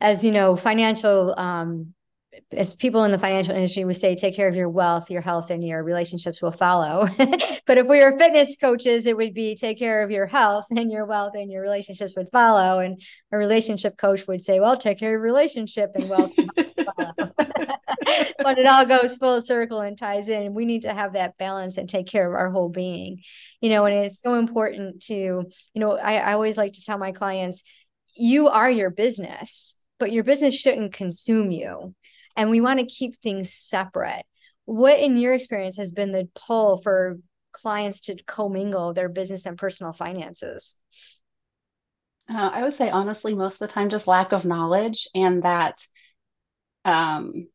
as 0.00 0.24
you 0.24 0.32
know, 0.32 0.56
financial 0.56 1.38
um, 1.38 1.94
as 2.52 2.74
people 2.74 3.04
in 3.04 3.12
the 3.12 3.18
financial 3.18 3.54
industry 3.54 3.84
would 3.84 3.96
say, 3.96 4.16
take 4.16 4.34
care 4.34 4.48
of 4.48 4.56
your 4.56 4.68
wealth, 4.68 5.10
your 5.10 5.20
health, 5.20 5.50
and 5.50 5.64
your 5.64 5.82
relationships 5.82 6.42
will 6.42 6.52
follow. 6.52 7.06
but 7.66 7.78
if 7.78 7.86
we 7.86 8.00
were 8.00 8.18
fitness 8.18 8.56
coaches, 8.60 9.06
it 9.06 9.16
would 9.16 9.34
be 9.34 9.54
take 9.54 9.78
care 9.78 10.02
of 10.02 10.10
your 10.10 10.26
health 10.26 10.66
and 10.70 10.90
your 10.90 11.04
wealth 11.04 11.34
and 11.34 11.50
your 11.50 11.62
relationships 11.62 12.14
would 12.16 12.28
follow. 12.32 12.80
And 12.80 13.00
a 13.32 13.38
relationship 13.38 13.96
coach 13.96 14.26
would 14.26 14.42
say, 14.42 14.58
well, 14.58 14.76
take 14.76 14.98
care 14.98 15.10
of 15.10 15.12
your 15.12 15.20
relationship 15.20 15.92
and 15.94 16.08
wealth. 16.08 16.32
but 16.56 18.58
it 18.58 18.66
all 18.66 18.84
goes 18.84 19.16
full 19.16 19.40
circle 19.42 19.80
and 19.80 19.96
ties 19.96 20.28
in. 20.28 20.54
We 20.54 20.64
need 20.64 20.82
to 20.82 20.94
have 20.94 21.12
that 21.12 21.38
balance 21.38 21.76
and 21.76 21.88
take 21.88 22.08
care 22.08 22.26
of 22.26 22.34
our 22.34 22.50
whole 22.50 22.68
being, 22.68 23.22
you 23.60 23.70
know, 23.70 23.84
and 23.84 23.94
it's 23.94 24.20
so 24.20 24.34
important 24.34 25.02
to, 25.04 25.14
you 25.14 25.50
know, 25.74 25.96
I, 25.96 26.16
I 26.16 26.32
always 26.32 26.56
like 26.56 26.72
to 26.74 26.84
tell 26.84 26.98
my 26.98 27.12
clients, 27.12 27.62
you 28.16 28.48
are 28.48 28.70
your 28.70 28.90
business 28.90 29.76
but 30.00 30.10
your 30.10 30.24
business 30.24 30.58
shouldn't 30.58 30.92
consume 30.92 31.52
you. 31.52 31.94
And 32.36 32.50
we 32.50 32.60
want 32.60 32.80
to 32.80 32.86
keep 32.86 33.16
things 33.16 33.52
separate. 33.52 34.24
What, 34.64 34.98
in 34.98 35.16
your 35.16 35.34
experience, 35.34 35.76
has 35.76 35.92
been 35.92 36.10
the 36.10 36.28
pull 36.34 36.78
for 36.78 37.18
clients 37.52 38.00
to 38.00 38.16
commingle 38.24 38.94
their 38.94 39.08
business 39.08 39.46
and 39.46 39.58
personal 39.58 39.92
finances? 39.92 40.74
Uh, 42.28 42.50
I 42.52 42.62
would 42.62 42.74
say, 42.74 42.90
honestly, 42.90 43.34
most 43.34 43.54
of 43.54 43.68
the 43.68 43.74
time, 43.74 43.90
just 43.90 44.06
lack 44.06 44.32
of 44.32 44.44
knowledge 44.44 45.08
and 45.14 45.42
that 45.42 45.80
um, 46.84 47.48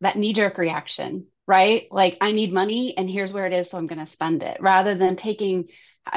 that 0.00 0.16
knee 0.16 0.32
jerk 0.32 0.58
reaction, 0.58 1.26
right? 1.46 1.86
Like, 1.90 2.18
I 2.20 2.32
need 2.32 2.52
money 2.52 2.96
and 2.96 3.08
here's 3.08 3.32
where 3.32 3.46
it 3.46 3.52
is, 3.52 3.70
so 3.70 3.78
I'm 3.78 3.86
going 3.86 4.04
to 4.04 4.10
spend 4.10 4.42
it, 4.42 4.60
rather 4.60 4.94
than 4.94 5.16
taking 5.16 5.68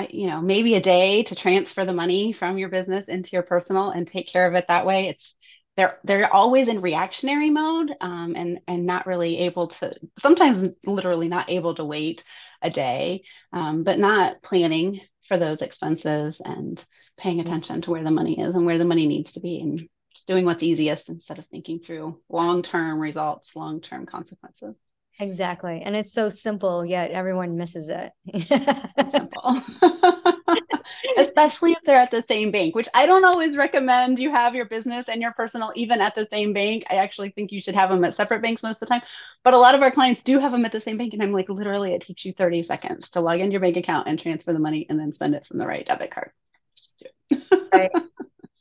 you 0.10 0.28
know 0.28 0.42
maybe 0.42 0.76
a 0.76 0.82
day 0.82 1.24
to 1.24 1.36
transfer 1.36 1.86
the 1.86 1.94
money 1.94 2.34
from 2.34 2.58
your 2.58 2.70
business 2.70 3.08
into 3.08 3.30
your 3.34 3.44
personal 3.44 3.92
and 3.92 4.08
take 4.08 4.28
care 4.28 4.48
of 4.48 4.56
it 4.56 4.66
that 4.68 4.86
way 4.86 5.10
it's 5.10 5.36
they're 5.78 6.00
they're 6.04 6.34
always 6.34 6.68
in 6.68 6.82
reactionary 6.82 7.50
mode 7.50 7.94
um, 8.02 8.36
and 8.36 8.60
and 8.68 8.86
not 8.86 9.08
really 9.08 9.40
able 9.40 9.68
to 9.68 9.94
sometimes 10.18 10.70
literally 10.86 11.28
not 11.28 11.50
able 11.50 11.76
to 11.76 11.84
wait 11.84 12.24
a 12.62 12.70
day 12.70 13.24
um, 13.54 13.84
but 13.84 14.00
not 14.00 14.42
planning 14.42 15.02
for 15.28 15.38
those 15.38 15.62
expenses 15.62 16.42
and 16.44 16.84
paying 17.18 17.40
attention 17.40 17.82
to 17.82 17.92
where 17.92 18.04
the 18.04 18.12
money 18.12 18.40
is 18.40 18.56
and 18.56 18.66
where 18.66 18.78
the 18.78 18.86
money 18.86 19.08
needs 19.08 19.34
to 19.34 19.40
be 19.40 19.60
and 19.60 19.88
just 20.14 20.28
doing 20.28 20.46
what's 20.46 20.64
easiest 20.64 21.10
instead 21.10 21.40
of 21.40 21.46
thinking 21.48 21.80
through 21.80 22.20
long-term 22.30 23.00
results 23.00 23.56
long-term 23.56 24.06
consequences. 24.06 24.76
Exactly. 25.20 25.82
And 25.82 25.96
it's 25.96 26.14
so 26.14 26.30
simple 26.30 26.86
yet 26.86 27.12
everyone 27.12 27.56
misses 27.56 27.90
it. 27.90 28.12
Simple 29.12 29.62
especially 31.18 31.72
if 31.72 31.80
they're 31.84 31.96
at 31.96 32.12
the 32.12 32.24
same 32.28 32.52
bank, 32.52 32.76
which 32.76 32.88
I 32.94 33.06
don't 33.06 33.26
always 33.26 33.58
recommend 33.58 34.20
you 34.20 34.32
have 34.32 34.56
your 34.56 34.66
business 34.66 35.08
and 35.08 35.22
your 35.22 35.34
personal 35.34 35.72
even 35.76 36.02
at 36.02 36.16
the 36.16 36.26
same 36.28 36.54
bank. 36.54 36.86
I 36.90 36.96
actually 36.96 37.32
think 37.32 37.52
you 37.52 37.62
should 37.62 37.76
have 37.76 37.90
them 37.90 38.04
at 38.06 38.16
separate 38.16 38.42
banks 38.42 38.64
most 38.64 38.78
of 38.78 38.80
the 38.82 38.86
time. 38.88 39.02
But 39.44 39.54
a 39.54 39.58
lot 39.58 39.76
of 39.76 39.82
our 39.82 39.92
clients 39.92 40.24
do 40.24 40.40
have 40.40 40.52
them 40.52 40.66
at 40.66 40.72
the 40.72 40.82
same 40.82 40.98
bank. 40.98 41.14
And 41.14 41.24
I'm 41.24 41.32
like, 41.32 41.50
literally, 41.50 41.94
it 41.94 42.02
takes 42.02 42.26
you 42.26 42.34
30 42.34 42.64
seconds 42.64 43.10
to 43.12 43.22
log 43.22 43.40
into 43.40 43.54
your 43.54 43.62
bank 43.62 43.78
account 43.78 44.08
and 44.08 44.20
transfer 44.20 44.54
the 44.54 44.60
money 44.60 44.86
and 44.90 45.00
then 45.00 45.14
send 45.14 45.36
it 45.36 45.46
from 45.46 45.58
the 45.58 45.68
right 45.68 45.86
debit 45.86 46.12
card. 46.12 46.32
Just 46.76 47.04
do 47.30 47.38
it. 47.38 47.68
right. 47.74 47.92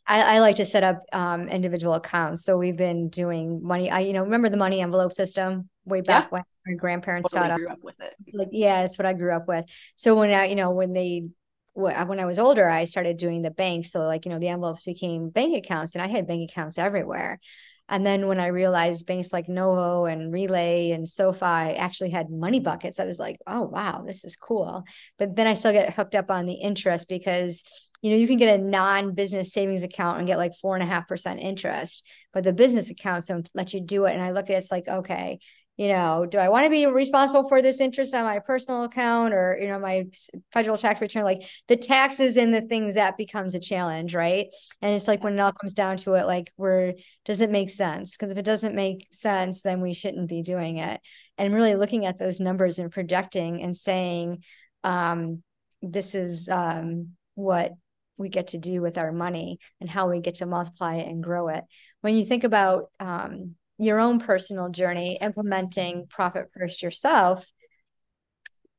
I, 0.07 0.37
I, 0.37 0.39
like 0.41 0.57
to 0.57 0.67
set 0.67 0.85
up 0.85 1.03
um, 1.13 1.49
individual 1.49 1.95
accounts. 1.95 2.45
So 2.45 2.59
we've 2.59 2.77
been 2.77 3.09
doing 3.09 3.63
money. 3.63 3.91
I, 3.91 4.01
you 4.01 4.13
know, 4.13 4.23
remember 4.23 4.51
the 4.51 4.57
money 4.57 4.83
envelope 4.83 5.13
system 5.13 5.71
way 5.87 6.03
back 6.03 6.25
yeah. 6.25 6.29
when 6.31 6.43
my 6.67 6.75
grandparents 6.75 7.33
totally 7.33 7.57
grew 7.57 7.69
up 7.69 7.83
with 7.83 8.01
it. 8.01 8.15
It's 8.27 8.35
like, 8.35 8.49
yeah, 8.53 8.83
that's 8.83 8.99
what 8.99 9.07
I 9.07 9.15
grew 9.15 9.35
up 9.35 9.49
with. 9.49 9.65
So 9.97 10.15
when 10.15 10.31
I, 10.31 10.47
you 10.47 10.57
know, 10.57 10.73
when 10.73 10.93
they 10.93 11.29
Uh, 11.77 12.05
when 12.07 12.21
I 12.21 12.25
was 12.25 12.39
older, 12.39 12.69
I 12.69 12.85
started 12.85 13.17
doing 13.17 13.43
the 13.43 13.51
bank. 13.51 13.87
So 13.87 14.01
like, 14.01 14.25
you 14.25 14.33
know, 14.33 14.39
the 14.39 14.49
envelopes 14.49 14.85
became 14.85 15.31
bank 15.31 15.57
accounts 15.57 15.95
and 15.95 16.03
I 16.03 16.09
had 16.09 16.27
bank 16.27 16.51
accounts 16.51 16.79
everywhere. 16.79 17.41
And 17.89 18.07
then 18.07 18.29
when 18.29 18.41
I 18.41 18.47
realized 18.47 19.07
banks 19.07 19.33
like 19.33 19.49
Novo 19.49 20.07
and 20.07 20.33
Relay 20.33 20.93
and 20.93 21.09
SoFi 21.09 21.45
actually 21.77 22.11
had 22.11 22.31
money 22.31 22.61
buckets, 22.61 22.99
I 22.99 23.05
was 23.05 23.19
like, 23.19 23.39
oh, 23.47 23.63
wow, 23.63 24.05
this 24.07 24.25
is 24.25 24.37
cool. 24.37 24.85
But 25.19 25.37
then 25.37 25.47
I 25.47 25.55
still 25.55 25.73
get 25.73 25.93
hooked 25.93 26.15
up 26.15 26.31
on 26.31 26.47
the 26.47 26.55
interest 26.55 27.09
because, 27.09 27.63
you 28.01 28.11
know, 28.11 28.17
you 28.17 28.27
can 28.27 28.39
get 28.39 28.59
a 28.59 28.63
non 28.63 29.13
business 29.13 29.53
savings 29.53 29.83
account 29.83 30.19
and 30.19 30.27
get 30.27 30.39
like 30.39 30.55
four 30.63 30.77
and 30.77 30.83
a 30.83 30.87
half 30.87 31.07
percent 31.07 31.41
interest, 31.41 32.07
but 32.33 32.43
the 32.43 32.55
business 32.55 32.89
accounts 32.89 33.29
don't 33.29 33.51
let 33.55 33.75
you 33.75 33.83
do 33.83 34.07
it. 34.07 34.15
And 34.15 34.23
I 34.23 34.31
look 34.31 34.45
at 34.49 34.55
it, 34.55 34.59
it's 34.59 34.71
like, 34.71 34.89
okay, 34.89 35.41
you 35.77 35.89
know, 35.89 36.25
do 36.25 36.39
I 36.39 36.49
want 36.51 36.65
to 36.65 36.71
be 36.71 36.87
responsible 36.87 37.49
for 37.49 37.61
this 37.61 37.81
interest 37.81 38.15
on 38.15 38.25
my 38.25 38.39
personal 38.39 38.85
account 38.85 39.35
or, 39.35 39.59
you 39.61 39.67
know, 39.67 39.79
my 39.79 40.07
federal 40.53 40.79
tax 40.79 41.01
return? 41.01 41.25
Like 41.25 41.43
the 41.67 41.77
taxes 41.77 42.37
and 42.37 42.55
the 42.55 42.61
things 42.61 42.95
that 42.95 43.17
becomes 43.17 43.57
a 43.57 43.61
challenge, 43.61 44.15
right? 44.15 44.47
And 44.81 44.95
it's 44.95 45.09
like 45.09 45.25
when 45.25 45.35
it 45.35 45.41
all 45.41 45.53
comes 45.53 45.75
down 45.75 45.97
to 45.99 46.15
it, 46.15 46.27
like, 46.27 46.53
where 46.55 46.95
does 47.25 47.41
it 47.41 47.51
make 47.51 47.71
sense? 47.71 48.17
Because 48.17 48.31
if 48.31 48.39
it 48.39 48.45
doesn't 48.45 48.77
make 48.77 49.09
sense, 49.11 49.63
then 49.63 49.81
we 49.81 49.95
shouldn't 49.95 50.29
be 50.29 50.43
doing 50.43 50.79
it. 50.79 51.01
And 51.39 51.53
really 51.53 51.75
looking 51.75 52.07
at 52.07 52.21
those 52.21 52.39
numbers 52.39 52.79
and 52.79 52.93
projecting 52.93 53.61
and 53.61 53.77
saying, 53.77 54.45
um, 54.85 55.43
this 55.83 56.15
is, 56.15 56.49
um, 56.49 57.17
what 57.35 57.73
we 58.17 58.29
get 58.29 58.49
to 58.49 58.59
do 58.59 58.81
with 58.81 58.97
our 58.97 59.11
money 59.11 59.59
and 59.81 59.91
how 59.91 60.09
we 60.09 60.21
get 60.21 60.37
to 60.37 60.47
multiply 60.47 60.97
it 60.97 61.09
and 61.09 61.21
grow 61.21 61.49
it. 61.49 61.65
When 62.01 62.17
you 62.17 62.25
think 62.25 62.45
about 62.45 62.91
um, 63.01 63.57
your 63.79 64.01
own 64.01 64.21
personal 64.21 64.69
journey, 64.71 65.19
implementing 65.21 66.07
profit 66.09 66.51
first 66.57 66.83
yourself, 66.83 67.45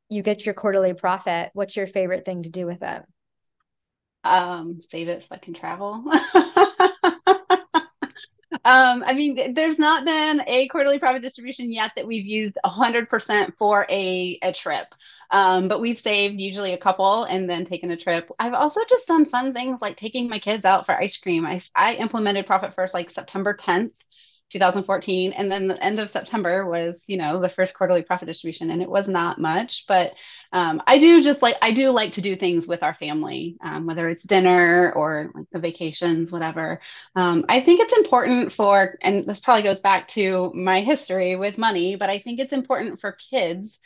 you 0.10 0.22
get 0.24 0.46
your 0.46 0.54
quarterly 0.54 0.94
profit. 0.94 1.50
What's 1.54 1.76
your 1.76 1.88
favorite 1.88 2.26
thing 2.26 2.44
to 2.44 2.50
do 2.50 2.66
with 2.66 2.82
it? 2.82 3.04
Um, 4.24 4.82
save 4.90 5.08
it 5.08 5.24
so 5.24 5.30
I 5.32 5.38
can 5.38 5.54
travel. 5.54 6.04
Um, 8.66 9.04
I 9.06 9.14
mean, 9.14 9.54
there's 9.54 9.78
not 9.78 10.06
been 10.06 10.42
a 10.48 10.68
quarterly 10.70 10.98
profit 10.98 11.22
distribution 11.22 11.72
yet 11.72 11.92
that 11.96 12.08
we've 12.08 12.26
used 12.26 12.58
100% 12.66 13.54
for 13.60 13.86
a, 13.88 14.40
a 14.42 14.54
trip. 14.54 14.88
Um, 15.30 15.68
but 15.68 15.80
we've 15.80 16.00
saved 16.00 16.40
usually 16.40 16.74
a 16.74 16.78
couple 16.78 17.26
and 17.26 17.48
then 17.48 17.66
taken 17.66 17.92
a 17.92 17.98
trip. 17.98 18.28
I've 18.40 18.56
also 18.56 18.82
just 18.90 19.06
done 19.06 19.26
fun 19.26 19.54
things 19.54 19.80
like 19.82 19.98
taking 19.98 20.30
my 20.30 20.40
kids 20.40 20.66
out 20.66 20.88
for 20.88 20.96
ice 20.96 21.18
cream. 21.18 21.46
I, 21.46 21.62
I 21.76 21.94
implemented 21.94 22.48
Profit 22.48 22.74
First 22.74 22.96
like 22.96 23.12
September 23.12 23.56
10th 23.56 23.92
2014 24.56 25.34
and 25.34 25.52
then 25.52 25.68
the 25.68 25.84
end 25.84 26.00
of 26.00 26.10
september 26.10 26.66
was 26.66 27.04
you 27.08 27.18
know 27.18 27.42
the 27.42 27.50
first 27.50 27.74
quarterly 27.74 28.02
profit 28.02 28.28
distribution 28.28 28.72
and 28.72 28.82
it 28.82 28.90
was 28.90 29.08
not 29.10 29.40
much 29.40 29.84
but 29.88 30.14
um, 30.54 30.82
i 30.88 30.98
do 30.98 31.22
just 31.22 31.42
like 31.42 31.58
i 31.62 31.72
do 31.72 31.92
like 31.92 32.14
to 32.14 32.22
do 32.22 32.36
things 32.38 32.66
with 32.66 32.82
our 32.82 32.94
family 32.94 33.58
um, 33.62 33.86
whether 33.86 34.08
it's 34.08 34.24
dinner 34.24 34.94
or 34.96 35.30
like 35.36 35.50
the 35.52 35.60
vacations 35.60 36.32
whatever. 36.32 36.80
Um, 37.16 37.44
i 37.50 37.60
think 37.60 37.82
it's 37.82 37.98
important 37.98 38.54
for 38.54 38.98
and 39.02 39.26
this 39.26 39.42
probably 39.42 39.64
goes 39.64 39.82
back 39.82 40.08
to 40.10 40.52
my 40.56 40.82
history 40.82 41.36
with 41.36 41.58
money 41.58 41.98
but 41.98 42.10
i 42.10 42.20
think 42.20 42.40
it's 42.40 42.54
important 42.54 43.02
for 43.02 43.18
kids 43.30 43.78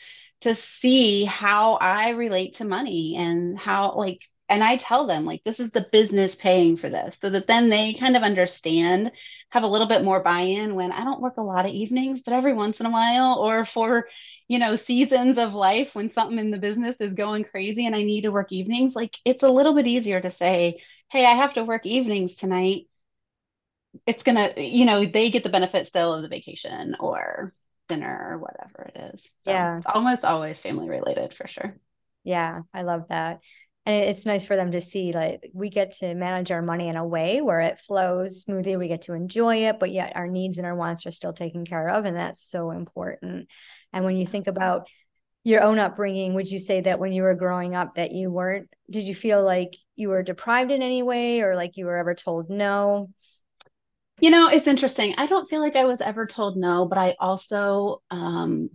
to 0.42 0.54
see 0.54 1.26
how 1.26 1.74
i 1.74 2.10
relate 2.10 2.56
to 2.56 2.66
money 2.66 3.16
and 3.18 3.58
how 3.58 3.96
like 3.96 4.22
and 4.50 4.64
I 4.64 4.78
tell 4.78 5.06
them 5.06 5.26
like 5.26 5.44
this 5.44 5.60
is 5.60 5.70
the 5.70 5.88
business 5.92 6.36
paying 6.36 6.76
for 6.76 6.90
this 6.90 7.20
so 7.22 7.30
that 7.30 7.48
then 7.48 7.70
they 7.70 7.94
kind 7.94 8.18
of 8.18 8.24
understand 8.24 9.12
have 9.50 9.64
a 9.64 9.68
little 9.68 9.88
bit 9.88 10.04
more 10.04 10.22
buy-in 10.22 10.76
when 10.76 10.92
I 10.92 11.04
don't 11.04 11.22
work 11.22 11.38
a 11.38 11.42
lot 11.42 11.66
of 11.66 11.72
evenings 11.72 12.22
but 12.24 12.34
every 12.34 12.54
once 12.54 12.80
in 12.80 12.86
a 12.86 12.92
while 12.92 13.36
or 13.36 13.66
for 13.66 14.08
you 14.48 14.60
know 14.60 14.76
seasons 14.76 15.38
of 15.38 15.54
life 15.54 15.94
when 15.94 16.12
something 16.12 16.40
in 16.40 16.52
the 16.52 16.58
business 16.58 16.98
is 17.00 17.14
going 17.14 17.44
crazy 17.46 17.86
and 17.86 17.96
I 17.96 18.04
need 18.04 18.22
to 18.22 18.32
work 18.32 18.52
evenings 18.52 18.96
like 18.96 19.16
it's 19.24 19.44
a 19.44 19.50
little 19.50 19.76
bit 19.76 19.88
easier 19.88 20.20
to 20.20 20.32
say 20.32 20.82
hey 21.10 21.26
I 21.26 21.36
have 21.36 21.54
to 21.54 21.64
work 21.64 21.86
evenings 21.86 22.36
tonight. 22.36 22.88
It's 24.06 24.24
going 24.24 24.36
to 24.36 24.62
you 24.62 24.86
know 24.86 25.06
they 25.06 25.30
get 25.30 25.44
the 25.44 25.50
benefit 25.50 25.88
still 25.88 26.14
of 26.14 26.22
the 26.22 26.28
vacation 26.28 26.96
or 27.00 27.54
dinner 27.88 28.30
or 28.32 28.38
whatever 28.38 28.92
it 28.94 29.14
is. 29.16 29.22
So 29.46 29.52
yeah. 29.52 29.78
it's 29.78 29.88
almost 29.88 30.26
always 30.26 30.62
family 30.62 30.90
related 30.90 31.34
for 31.34 31.48
sure. 31.48 31.76
Yeah 32.24 32.62
I 32.74 32.82
love 32.82 33.06
that 33.10 33.40
and 33.86 34.04
it's 34.04 34.26
nice 34.26 34.46
for 34.46 34.56
them 34.56 34.72
to 34.72 34.82
see 34.82 35.14
like 35.14 35.50
we 35.54 35.70
get 35.70 35.94
to 35.94 36.14
manage 36.14 36.52
our 36.52 36.62
money 36.62 36.90
in 36.90 36.96
a 36.96 37.06
way 37.06 37.42
where 37.42 37.62
it 37.62 37.80
flows 37.80 38.42
smoothly 38.42 38.76
we 38.76 38.88
get 38.88 39.04
to 39.04 39.14
enjoy 39.14 39.68
it 39.68 39.80
but 39.80 39.92
yet 39.92 40.16
our 40.16 40.28
needs 40.28 40.58
and 40.58 40.68
our 40.68 40.76
wants 40.76 41.06
are 41.06 41.12
still 41.12 41.34
taken 41.34 41.66
care 41.66 41.90
of 41.90 42.06
and 42.06 42.16
that's 42.16 42.42
so 42.42 42.72
important. 42.72 43.48
And 43.92 44.06
when 44.06 44.16
you 44.18 44.28
think 44.28 44.48
about 44.48 44.88
your 45.44 45.64
own 45.64 45.80
upbringing 45.80 46.34
would 46.34 46.50
you 46.50 46.60
say 46.60 46.82
that 46.82 47.00
when 47.00 47.14
you 47.14 47.24
were 47.24 47.34
growing 47.34 47.76
up 47.76 47.96
that 47.96 48.12
you 48.12 48.30
weren't 48.30 48.70
did 48.90 49.04
you 49.04 49.16
feel 49.16 49.44
like 49.44 49.76
you 49.96 50.10
were 50.10 50.24
deprived 50.24 50.72
in 50.72 50.82
any 50.82 51.02
way 51.02 51.42
or 51.42 51.56
like 51.56 51.78
you 51.78 51.86
were 51.86 51.98
ever 51.98 52.14
told 52.14 52.50
no? 52.50 53.10
You 54.22 54.32
know 54.32 54.50
it's 54.50 54.68
interesting. 54.68 55.16
I 55.18 55.28
don't 55.28 55.50
feel 55.50 55.62
like 55.62 55.76
i 55.76 55.86
was 55.86 56.02
ever 56.02 56.26
told 56.28 56.58
no 56.58 56.86
but 56.86 56.98
i 56.98 57.16
also 57.20 58.02
um 58.12 58.70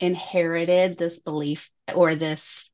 inherited 0.00 0.98
this 0.98 1.20
belief 1.20 1.70
or 1.94 2.14
this 2.14 2.70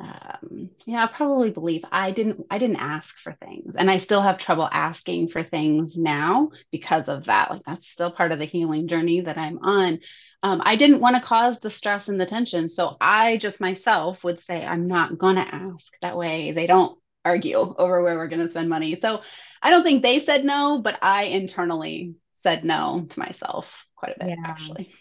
um, 0.00 0.70
yeah, 0.86 1.04
I 1.04 1.06
probably 1.08 1.50
believe 1.50 1.82
I 1.90 2.12
didn't 2.12 2.46
I 2.50 2.58
didn't 2.58 2.76
ask 2.76 3.18
for 3.18 3.32
things 3.32 3.74
and 3.76 3.90
I 3.90 3.98
still 3.98 4.22
have 4.22 4.38
trouble 4.38 4.68
asking 4.70 5.28
for 5.28 5.42
things 5.42 5.96
now 5.96 6.50
because 6.70 7.08
of 7.08 7.24
that. 7.24 7.50
Like 7.50 7.62
that's 7.66 7.88
still 7.88 8.10
part 8.10 8.30
of 8.30 8.38
the 8.38 8.44
healing 8.44 8.86
journey 8.86 9.22
that 9.22 9.38
I'm 9.38 9.58
on. 9.58 9.98
Um, 10.44 10.62
I 10.64 10.76
didn't 10.76 11.00
want 11.00 11.16
to 11.16 11.22
cause 11.22 11.58
the 11.58 11.70
stress 11.70 12.08
and 12.08 12.20
the 12.20 12.26
tension. 12.26 12.70
So 12.70 12.96
I 13.00 13.38
just 13.38 13.60
myself 13.60 14.22
would 14.22 14.40
say, 14.40 14.64
I'm 14.64 14.86
not 14.86 15.18
gonna 15.18 15.48
ask. 15.50 15.92
That 16.00 16.16
way 16.16 16.52
they 16.52 16.68
don't 16.68 16.96
argue 17.24 17.56
over 17.56 18.02
where 18.02 18.16
we're 18.16 18.28
gonna 18.28 18.50
spend 18.50 18.68
money. 18.68 18.98
So 19.02 19.22
I 19.60 19.70
don't 19.70 19.82
think 19.82 20.02
they 20.02 20.20
said 20.20 20.44
no, 20.44 20.80
but 20.80 20.98
I 21.02 21.24
internally 21.24 22.14
said 22.34 22.64
no 22.64 23.04
to 23.10 23.18
myself 23.18 23.84
quite 23.96 24.14
a 24.16 24.24
bit 24.24 24.38
yeah. 24.38 24.44
actually. 24.46 24.94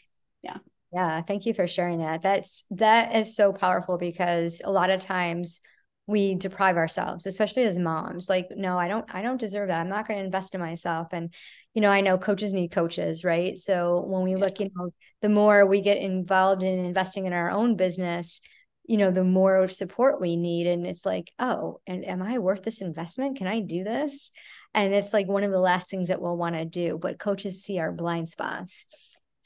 Yeah. 0.94 1.22
Thank 1.22 1.46
you 1.46 1.53
for 1.53 1.67
sharing 1.67 2.00
that. 2.00 2.22
That's 2.22 2.63
that 2.72 3.15
is 3.15 3.36
so 3.36 3.51
powerful 3.51 3.98
because 3.98 4.62
a 4.63 4.72
lot 4.72 4.89
of 4.89 5.01
times 5.01 5.62
we 6.08 6.36
deprive 6.36 6.77
ourselves, 6.77 7.25
especially 7.25 7.63
as 7.63 7.77
moms. 7.77 8.29
Like, 8.29 8.48
no, 8.56 8.79
I 8.79 8.88
don't 8.88 9.06
I 9.13 9.22
don't 9.22 9.39
deserve 9.39 9.67
that. 9.67 9.79
I'm 9.79 9.89
not 9.89 10.08
going 10.08 10.20
to 10.20 10.25
invest 10.25 10.56
in 10.56 10.62
myself. 10.62 11.10
And 11.12 11.34
you 11.74 11.82
know, 11.82 11.91
I 11.91 12.01
know 12.01 12.17
coaches 12.17 12.53
need 12.53 12.72
coaches, 12.72 13.25
right? 13.25 13.60
So 13.60 14.01
when 14.07 14.24
we 14.24 14.31
yeah. 14.31 14.38
look, 14.38 14.59
you 14.59 14.70
know, 14.74 14.92
the 15.22 15.29
more 15.29 15.66
we 15.66 15.81
get 15.81 15.98
involved 15.98 16.64
in 16.64 16.85
investing 16.85 17.25
in 17.25 17.33
our 17.33 17.51
own 17.51 17.75
business, 17.75 18.40
you 18.85 18.96
know, 18.96 19.12
the 19.12 19.25
more 19.25 19.68
support 19.68 20.22
we 20.22 20.38
need. 20.38 20.68
And 20.68 20.88
it's 20.88 21.05
like, 21.05 21.31
oh, 21.38 21.81
and 21.85 22.05
am 22.05 22.22
I 22.22 22.40
worth 22.40 22.64
this 22.64 22.79
investment? 22.81 23.38
Can 23.38 23.48
I 23.48 23.59
do 23.59 23.83
this? 23.83 24.31
And 24.74 24.94
it's 24.94 25.12
like 25.12 25.27
one 25.27 25.44
of 25.44 25.51
the 25.51 25.59
last 25.59 25.90
things 25.90 26.07
that 26.07 26.22
we'll 26.22 26.38
want 26.38 26.55
to 26.55 26.64
do. 26.64 26.98
But 27.01 27.20
coaches 27.20 27.64
see 27.64 27.79
our 27.79 27.92
blind 27.92 28.29
spots. 28.29 28.85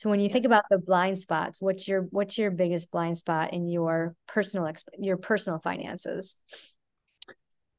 So 0.01 0.09
when 0.09 0.19
you 0.19 0.29
yeah. 0.29 0.33
think 0.33 0.47
about 0.47 0.65
the 0.71 0.79
blind 0.79 1.19
spots, 1.19 1.61
what's 1.61 1.87
your 1.87 2.07
what's 2.09 2.35
your 2.35 2.49
biggest 2.49 2.89
blind 2.89 3.19
spot 3.19 3.53
in 3.53 3.67
your 3.67 4.15
personal 4.27 4.67
your 4.97 5.17
personal 5.17 5.59
finances? 5.59 6.41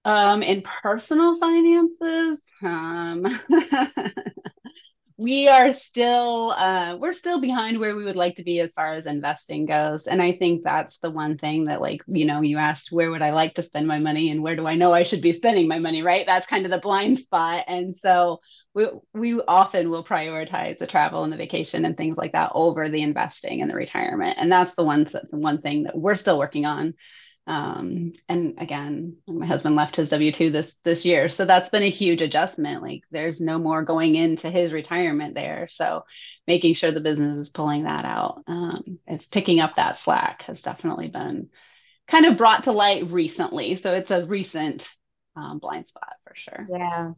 Um, 0.05 0.45
in 0.45 0.63
personal 0.63 1.37
finances, 1.37 2.41
um, 2.63 3.25
we 5.23 5.47
are 5.47 5.73
still 5.73 6.53
uh, 6.57 6.97
we're 6.99 7.13
still 7.13 7.41
behind 7.41 7.79
where 7.79 7.95
we 7.95 8.03
would 8.03 8.17
like 8.17 8.37
to 8.37 8.43
be 8.43 8.59
as 8.59 8.75
far 8.75 8.93
as 8.95 9.07
investing 9.07 9.67
goes. 9.67 10.07
And 10.09 10.21
i 10.21 10.33
think 10.33 10.65
that's 10.65 10.99
the 10.99 11.11
one 11.11 11.39
thing 11.39 11.67
that 11.67 11.81
like 11.81 12.03
you 12.09 12.25
know 12.25 12.41
you 12.41 12.59
asked 12.59 12.91
where 12.91 13.11
would 13.11 13.23
i 13.23 13.31
like 13.31 13.55
to 13.55 13.63
spend 13.63 13.87
my 13.87 13.99
money 13.99 14.31
and 14.31 14.43
where 14.43 14.57
do 14.57 14.67
i 14.67 14.75
know 14.75 14.93
i 14.93 15.05
should 15.05 15.21
be 15.23 15.33
spending 15.33 15.69
my 15.69 15.79
money 15.79 16.03
right? 16.03 16.27
That's 16.27 16.47
kind 16.47 16.65
of 16.65 16.73
the 16.73 16.79
blind 16.79 17.19
spot. 17.19 17.65
And 17.69 17.97
so 17.97 18.41
we 18.75 18.89
we 19.15 19.41
often 19.41 19.91
will 19.91 20.05
prioritize 20.05 20.79
the 20.79 20.87
travel 20.87 21.25
and 21.25 21.33
the 21.33 21.37
vacation 21.37 21.85
and 21.85 21.97
things 21.97 22.17
like 22.17 22.33
that 22.33 22.53
over 22.55 22.89
the 22.89 23.03
investing 23.03 23.61
and 23.63 23.71
the 23.71 23.77
retirement. 23.77 24.39
And 24.41 24.51
that's 24.51 24.75
the 24.75 24.85
one 24.85 25.05
the 25.05 25.27
one 25.31 25.61
thing 25.61 25.85
that 25.85 25.97
we're 25.97 26.17
still 26.17 26.39
working 26.39 26.67
on 26.67 26.95
um 27.47 28.13
and 28.29 28.55
again 28.59 29.17
my 29.27 29.45
husband 29.47 29.75
left 29.75 29.97
his 29.97 30.09
w2 30.11 30.53
this 30.53 30.77
this 30.85 31.05
year. 31.05 31.29
So 31.29 31.45
that's 31.45 31.71
been 31.71 31.83
a 31.83 31.91
huge 31.91 32.23
adjustment. 32.23 32.83
Like 32.83 33.03
there's 33.11 33.41
no 33.41 33.59
more 33.59 33.83
going 33.83 34.15
into 34.15 34.49
his 34.51 34.73
retirement 34.73 35.35
there. 35.35 35.67
So 35.69 36.05
making 36.47 36.75
sure 36.75 36.93
the 36.93 37.01
business 37.01 37.49
is 37.49 37.51
pulling 37.51 37.85
that 37.85 38.05
out 38.05 38.43
um 38.47 38.99
it's 39.07 39.27
picking 39.27 39.61
up 39.61 39.77
that 39.77 39.99
slack 39.99 40.43
has 40.43 40.63
definitely 40.63 41.09
been 41.09 41.49
kind 42.07 42.27
of 42.27 42.37
brought 42.37 42.65
to 42.65 42.73
light 42.73 43.11
recently. 43.11 43.77
So 43.77 43.95
it's 43.95 44.11
a 44.11 44.25
recent 44.25 44.89
um, 45.35 45.59
blind 45.59 45.89
spot 45.89 46.15
for 46.25 46.35
sure. 46.35 46.67
Yeah 46.71 47.13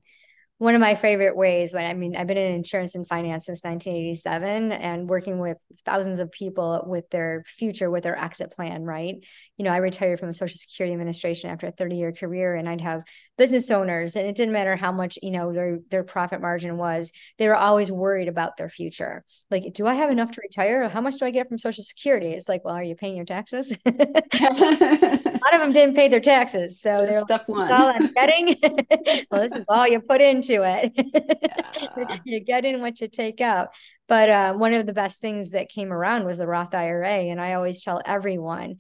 one 0.59 0.77
of 0.77 0.81
my 0.81 0.95
favorite 0.95 1.37
ways 1.37 1.73
when 1.73 1.85
I 1.85 1.95
mean 1.95 2.15
I've 2.15 2.29
been 2.29 2.39
in 2.39 2.55
insurance 2.55 2.95
and 2.95 3.07
finance 3.09 3.47
since 3.47 3.65
1987 3.65 4.71
and 4.71 5.09
working 5.09 5.41
with 5.41 5.59
thousands 5.85 6.21
of 6.21 6.31
people 6.31 6.85
with 6.87 7.11
their 7.11 7.43
future 7.59 7.91
with 7.91 8.05
their 8.05 8.17
exit 8.17 8.53
plan 8.53 8.85
right? 8.85 9.17
You 9.57 9.65
know 9.65 9.73
I 9.73 9.79
retired 9.79 10.21
from 10.21 10.29
the 10.29 10.35
social 10.35 10.57
security 10.57 10.93
administration 10.93 11.51
after 11.51 11.67
a 11.67 11.73
30 11.73 11.97
year 11.97 12.13
career 12.13 12.55
and 12.55 12.69
I'd 12.69 12.81
have 12.83 13.03
business 13.37 13.69
owners 13.71 14.15
and 14.15 14.29
it 14.29 14.37
didn't 14.37 14.53
matter 14.53 14.77
how 14.77 14.93
much 14.93 15.19
you 15.23 15.33
know 15.33 15.53
their 15.53 15.81
their 15.91 16.05
profit 16.05 16.41
margin 16.41 16.77
was 16.77 17.11
they 17.39 17.49
were 17.49 17.57
always 17.57 17.91
worried 17.91 18.29
about 18.29 18.57
their 18.57 18.71
future. 18.71 19.25
Like 19.51 19.73
do 19.73 19.89
I 19.89 19.95
have 19.95 20.11
enough 20.11 20.31
to 20.33 20.41
retire? 20.41 20.89
How 20.89 21.01
much 21.01 21.17
do 21.17 21.27
I 21.27 21.33
get 21.33 21.49
from 21.49 21.59
social 21.59 21.83
security? 21.83 22.29
It's 22.29 22.49
like 22.49 22.65
well 22.65 22.75
are 22.75 22.83
you 22.83 22.95
paying 22.95 23.17
your 23.17 23.25
taxes? 23.25 23.77
A 23.87 23.91
lot 25.45 25.55
of 25.55 25.61
them 25.61 25.73
didn't 25.73 25.97
pay 25.97 26.07
their 26.07 26.21
taxes 26.21 26.81
so 26.81 27.05
they're 27.07 27.25
like, 27.29 27.49
all 27.49 27.93
I'm 27.93 28.13
getting? 28.13 28.57
Well 29.31 29.43
this 29.43 29.55
is 29.55 29.65
all 29.69 29.87
you 29.89 30.01
put 30.01 30.21
in 30.21 30.44
into 30.49 30.63
it. 30.63 30.93
Yeah. 31.97 32.19
you 32.25 32.41
get 32.41 32.65
in 32.65 32.81
what 32.81 33.01
you 33.01 33.09
take 33.09 33.41
out. 33.41 33.69
But 34.09 34.31
uh, 34.31 34.55
one 34.55 34.73
of 34.75 34.87
the 34.87 34.93
best 34.93 35.21
things 35.21 35.51
that 35.51 35.69
came 35.69 35.93
around 35.93 36.25
was 36.25 36.39
the 36.39 36.47
Roth 36.47 36.75
IRA, 36.75 37.09
and 37.09 37.41
I 37.41 37.55
always 37.55 37.83
tell 37.83 38.01
everyone, 38.05 38.77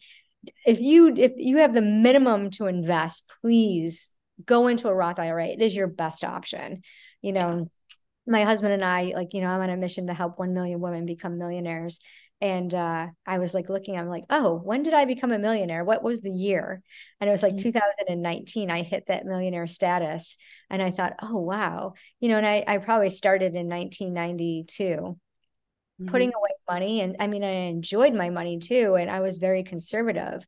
if 0.64 0.80
you 0.80 1.14
if 1.14 1.32
you 1.36 1.58
have 1.58 1.74
the 1.74 1.82
minimum 1.82 2.50
to 2.52 2.66
invest, 2.66 3.30
please 3.40 4.10
go 4.44 4.68
into 4.68 4.88
a 4.88 4.94
Roth 4.94 5.18
IRA. 5.18 5.48
It 5.48 5.62
is 5.62 5.74
your 5.74 5.86
best 5.86 6.24
option. 6.24 6.82
You 7.20 7.32
know, 7.32 7.70
my 8.26 8.44
husband 8.44 8.72
and 8.72 8.84
I, 8.84 9.12
like, 9.14 9.34
you 9.34 9.40
know, 9.40 9.48
I'm 9.48 9.60
on 9.60 9.70
a 9.70 9.76
mission 9.76 10.06
to 10.06 10.14
help 10.14 10.38
1 10.38 10.54
million 10.54 10.80
women 10.80 11.06
become 11.06 11.38
millionaires 11.38 12.00
and 12.44 12.74
uh, 12.74 13.06
I 13.26 13.38
was 13.38 13.54
like 13.54 13.70
looking, 13.70 13.96
I'm 13.96 14.10
like, 14.10 14.24
oh, 14.28 14.60
when 14.62 14.82
did 14.82 14.92
I 14.92 15.06
become 15.06 15.32
a 15.32 15.38
millionaire? 15.38 15.82
What 15.82 16.02
was 16.02 16.20
the 16.20 16.30
year? 16.30 16.82
And 17.18 17.30
it 17.30 17.32
was 17.32 17.42
like 17.42 17.54
mm-hmm. 17.54 17.70
2019. 17.70 18.70
I 18.70 18.82
hit 18.82 19.06
that 19.06 19.24
millionaire 19.24 19.66
status, 19.66 20.36
and 20.68 20.82
I 20.82 20.90
thought, 20.90 21.14
oh 21.22 21.38
wow, 21.38 21.94
you 22.20 22.28
know. 22.28 22.36
And 22.36 22.46
I 22.46 22.62
I 22.68 22.76
probably 22.78 23.08
started 23.08 23.56
in 23.56 23.66
1992, 23.70 24.84
mm-hmm. 24.84 26.06
putting 26.06 26.34
away 26.34 26.50
money, 26.68 27.00
and 27.00 27.16
I 27.18 27.28
mean, 27.28 27.44
I 27.44 27.68
enjoyed 27.70 28.12
my 28.12 28.28
money 28.28 28.58
too, 28.58 28.94
and 28.94 29.10
I 29.10 29.20
was 29.20 29.38
very 29.38 29.62
conservative. 29.62 30.46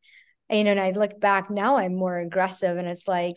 And, 0.50 0.58
you 0.58 0.64
know, 0.64 0.72
and 0.72 0.80
I 0.80 0.90
look 0.90 1.18
back 1.18 1.50
now, 1.50 1.76
I'm 1.76 1.96
more 1.96 2.20
aggressive 2.20 2.78
and 2.78 2.86
it's 2.86 3.08
like, 3.08 3.34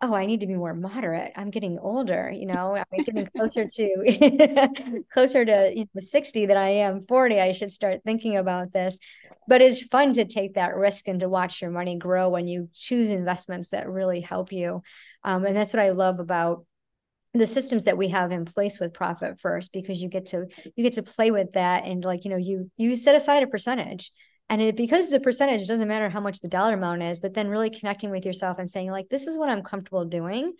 oh, 0.00 0.14
I 0.14 0.26
need 0.26 0.40
to 0.40 0.46
be 0.46 0.54
more 0.54 0.74
moderate. 0.74 1.32
I'm 1.34 1.50
getting 1.50 1.78
older, 1.78 2.32
you 2.32 2.46
know, 2.46 2.76
I'm 2.76 3.04
getting 3.04 3.26
closer 3.36 3.66
to 3.66 5.04
closer 5.12 5.44
to 5.44 5.72
you 5.74 5.88
know, 5.92 6.00
60 6.00 6.46
than 6.46 6.56
I 6.56 6.68
am 6.68 7.04
40. 7.06 7.40
I 7.40 7.52
should 7.52 7.72
start 7.72 8.02
thinking 8.04 8.36
about 8.36 8.72
this. 8.72 8.98
But 9.48 9.60
it's 9.60 9.82
fun 9.82 10.14
to 10.14 10.24
take 10.24 10.54
that 10.54 10.76
risk 10.76 11.08
and 11.08 11.20
to 11.20 11.28
watch 11.28 11.60
your 11.60 11.70
money 11.70 11.96
grow 11.96 12.28
when 12.28 12.46
you 12.46 12.68
choose 12.74 13.08
investments 13.08 13.70
that 13.70 13.88
really 13.88 14.20
help 14.20 14.52
you. 14.52 14.82
Um, 15.24 15.44
and 15.44 15.56
that's 15.56 15.72
what 15.72 15.82
I 15.82 15.90
love 15.90 16.20
about 16.20 16.64
the 17.34 17.46
systems 17.46 17.84
that 17.84 17.98
we 17.98 18.08
have 18.08 18.32
in 18.32 18.44
place 18.44 18.78
with 18.78 18.94
profit 18.94 19.40
first 19.40 19.72
because 19.72 20.02
you 20.02 20.08
get 20.08 20.26
to 20.26 20.46
you 20.74 20.82
get 20.82 20.94
to 20.94 21.02
play 21.02 21.30
with 21.30 21.52
that 21.52 21.84
and 21.84 22.02
like 22.04 22.24
you 22.24 22.30
know 22.30 22.38
you 22.38 22.70
you 22.78 22.96
set 22.96 23.14
aside 23.14 23.42
a 23.42 23.46
percentage 23.46 24.12
and 24.50 24.62
it 24.62 24.76
because 24.76 25.04
it's 25.04 25.12
a 25.12 25.20
percentage 25.20 25.62
it 25.62 25.68
doesn't 25.68 25.88
matter 25.88 26.08
how 26.08 26.20
much 26.20 26.40
the 26.40 26.48
dollar 26.48 26.74
amount 26.74 27.02
is 27.02 27.20
but 27.20 27.34
then 27.34 27.48
really 27.48 27.70
connecting 27.70 28.10
with 28.10 28.24
yourself 28.24 28.58
and 28.58 28.70
saying 28.70 28.90
like 28.90 29.08
this 29.08 29.26
is 29.26 29.38
what 29.38 29.48
i'm 29.48 29.62
comfortable 29.62 30.04
doing 30.04 30.54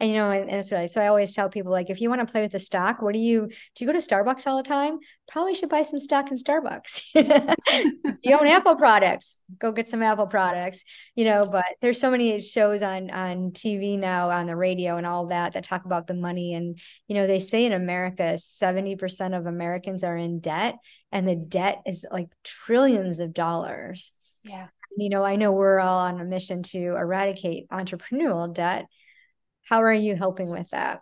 and 0.00 0.10
you 0.10 0.16
know, 0.16 0.30
and, 0.30 0.50
and 0.50 0.58
it's 0.58 0.72
really 0.72 0.88
so 0.88 1.00
I 1.00 1.06
always 1.06 1.34
tell 1.34 1.48
people 1.48 1.70
like 1.70 1.88
if 1.88 2.00
you 2.00 2.08
want 2.08 2.20
to 2.20 2.30
play 2.30 2.42
with 2.42 2.50
the 2.50 2.58
stock, 2.58 3.00
what 3.00 3.14
do 3.14 3.20
you 3.20 3.46
do 3.46 3.84
you 3.84 3.86
go 3.86 3.92
to 3.92 4.04
Starbucks 4.04 4.46
all 4.46 4.56
the 4.56 4.68
time? 4.68 4.98
Probably 5.28 5.54
should 5.54 5.68
buy 5.68 5.82
some 5.82 6.00
stock 6.00 6.30
in 6.30 6.36
Starbucks. 6.36 7.02
you 8.22 8.36
own 8.36 8.48
Apple 8.48 8.74
products, 8.74 9.38
go 9.58 9.70
get 9.70 9.88
some 9.88 10.02
Apple 10.02 10.26
products, 10.26 10.84
you 11.14 11.24
know, 11.24 11.46
but 11.46 11.64
there's 11.80 12.00
so 12.00 12.10
many 12.10 12.42
shows 12.42 12.82
on 12.82 13.10
on 13.10 13.52
TV 13.52 13.96
now, 13.96 14.30
on 14.30 14.46
the 14.46 14.56
radio 14.56 14.96
and 14.96 15.06
all 15.06 15.28
that 15.28 15.52
that 15.52 15.64
talk 15.64 15.84
about 15.84 16.08
the 16.08 16.14
money. 16.14 16.54
And, 16.54 16.78
you 17.06 17.14
know, 17.14 17.28
they 17.28 17.38
say 17.38 17.64
in 17.64 17.72
America, 17.72 18.34
70% 18.36 19.38
of 19.38 19.46
Americans 19.46 20.02
are 20.02 20.16
in 20.16 20.40
debt, 20.40 20.74
and 21.12 21.26
the 21.26 21.36
debt 21.36 21.82
is 21.86 22.04
like 22.10 22.30
trillions 22.42 23.20
of 23.20 23.32
dollars. 23.32 24.12
Yeah. 24.42 24.66
You 24.96 25.08
know, 25.08 25.24
I 25.24 25.36
know 25.36 25.52
we're 25.52 25.80
all 25.80 26.00
on 26.00 26.20
a 26.20 26.24
mission 26.24 26.62
to 26.64 26.78
eradicate 26.78 27.68
entrepreneurial 27.70 28.52
debt 28.52 28.86
how 29.64 29.82
are 29.82 29.92
you 29.92 30.14
helping 30.14 30.48
with 30.50 30.70
that? 30.70 31.00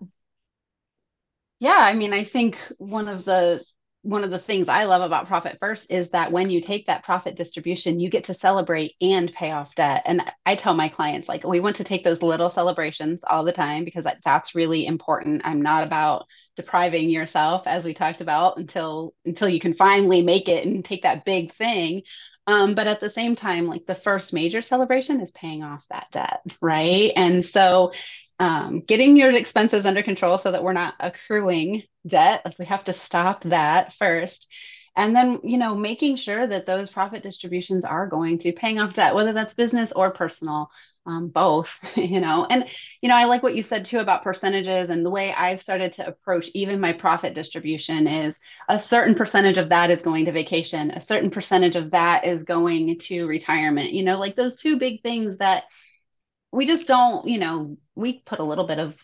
Yeah, 1.58 1.76
I 1.78 1.94
mean, 1.94 2.12
I 2.12 2.24
think 2.24 2.58
one 2.78 3.08
of 3.08 3.24
the 3.24 3.62
one 4.02 4.24
of 4.24 4.30
the 4.30 4.38
things 4.38 4.68
I 4.68 4.84
love 4.84 5.00
about 5.00 5.28
Profit 5.28 5.58
First 5.60 5.86
is 5.88 6.08
that 6.08 6.32
when 6.32 6.50
you 6.50 6.60
take 6.60 6.86
that 6.86 7.04
profit 7.04 7.36
distribution, 7.36 8.00
you 8.00 8.10
get 8.10 8.24
to 8.24 8.34
celebrate 8.34 8.94
and 9.00 9.32
pay 9.32 9.52
off 9.52 9.76
debt. 9.76 10.02
And 10.06 10.22
I 10.44 10.56
tell 10.56 10.74
my 10.74 10.88
clients, 10.88 11.28
like, 11.28 11.44
we 11.44 11.60
want 11.60 11.76
to 11.76 11.84
take 11.84 12.02
those 12.02 12.20
little 12.20 12.50
celebrations 12.50 13.22
all 13.22 13.44
the 13.44 13.52
time 13.52 13.84
because 13.84 14.04
that's 14.24 14.56
really 14.56 14.86
important. 14.86 15.42
I'm 15.44 15.62
not 15.62 15.84
about 15.84 16.26
depriving 16.56 17.10
yourself, 17.10 17.68
as 17.68 17.84
we 17.84 17.94
talked 17.94 18.20
about, 18.20 18.58
until 18.58 19.14
until 19.24 19.48
you 19.48 19.60
can 19.60 19.74
finally 19.74 20.22
make 20.22 20.48
it 20.48 20.66
and 20.66 20.84
take 20.84 21.02
that 21.02 21.24
big 21.24 21.54
thing. 21.54 22.02
Um, 22.48 22.74
but 22.74 22.88
at 22.88 23.00
the 23.00 23.08
same 23.08 23.36
time, 23.36 23.68
like 23.68 23.86
the 23.86 23.94
first 23.94 24.32
major 24.32 24.62
celebration 24.62 25.20
is 25.20 25.30
paying 25.30 25.62
off 25.62 25.86
that 25.90 26.08
debt, 26.10 26.40
right? 26.60 27.12
And 27.14 27.46
so 27.46 27.92
um, 28.42 28.80
getting 28.80 29.16
your 29.16 29.30
expenses 29.30 29.86
under 29.86 30.02
control 30.02 30.36
so 30.36 30.50
that 30.50 30.64
we're 30.64 30.72
not 30.72 30.94
accruing 30.98 31.84
debt. 32.04 32.42
Like 32.44 32.58
we 32.58 32.64
have 32.64 32.82
to 32.86 32.92
stop 32.92 33.44
that 33.44 33.92
first. 33.92 34.52
And 34.96 35.14
then, 35.14 35.38
you 35.44 35.58
know, 35.58 35.76
making 35.76 36.16
sure 36.16 36.44
that 36.44 36.66
those 36.66 36.90
profit 36.90 37.22
distributions 37.22 37.84
are 37.84 38.08
going 38.08 38.40
to 38.40 38.52
paying 38.52 38.80
off 38.80 38.94
debt, 38.94 39.14
whether 39.14 39.32
that's 39.32 39.54
business 39.54 39.92
or 39.92 40.10
personal, 40.10 40.72
um, 41.06 41.28
both, 41.28 41.78
you 41.96 42.20
know. 42.20 42.44
And, 42.50 42.64
you 43.00 43.08
know, 43.08 43.14
I 43.14 43.26
like 43.26 43.44
what 43.44 43.54
you 43.54 43.62
said 43.62 43.84
too 43.84 44.00
about 44.00 44.24
percentages 44.24 44.90
and 44.90 45.06
the 45.06 45.10
way 45.10 45.32
I've 45.32 45.62
started 45.62 45.92
to 45.94 46.08
approach 46.08 46.48
even 46.52 46.80
my 46.80 46.94
profit 46.94 47.34
distribution 47.34 48.08
is 48.08 48.40
a 48.68 48.80
certain 48.80 49.14
percentage 49.14 49.56
of 49.56 49.68
that 49.68 49.92
is 49.92 50.02
going 50.02 50.24
to 50.24 50.32
vacation, 50.32 50.90
a 50.90 51.00
certain 51.00 51.30
percentage 51.30 51.76
of 51.76 51.92
that 51.92 52.26
is 52.26 52.42
going 52.42 52.98
to 52.98 53.24
retirement, 53.28 53.92
you 53.92 54.02
know, 54.02 54.18
like 54.18 54.34
those 54.34 54.56
two 54.56 54.80
big 54.80 55.00
things 55.00 55.36
that 55.36 55.62
we 56.52 56.66
just 56.66 56.86
don't, 56.86 57.26
you 57.26 57.38
know, 57.38 57.78
we 57.94 58.20
put 58.20 58.38
a 58.38 58.44
little 58.44 58.66
bit 58.66 58.78
of 58.78 58.94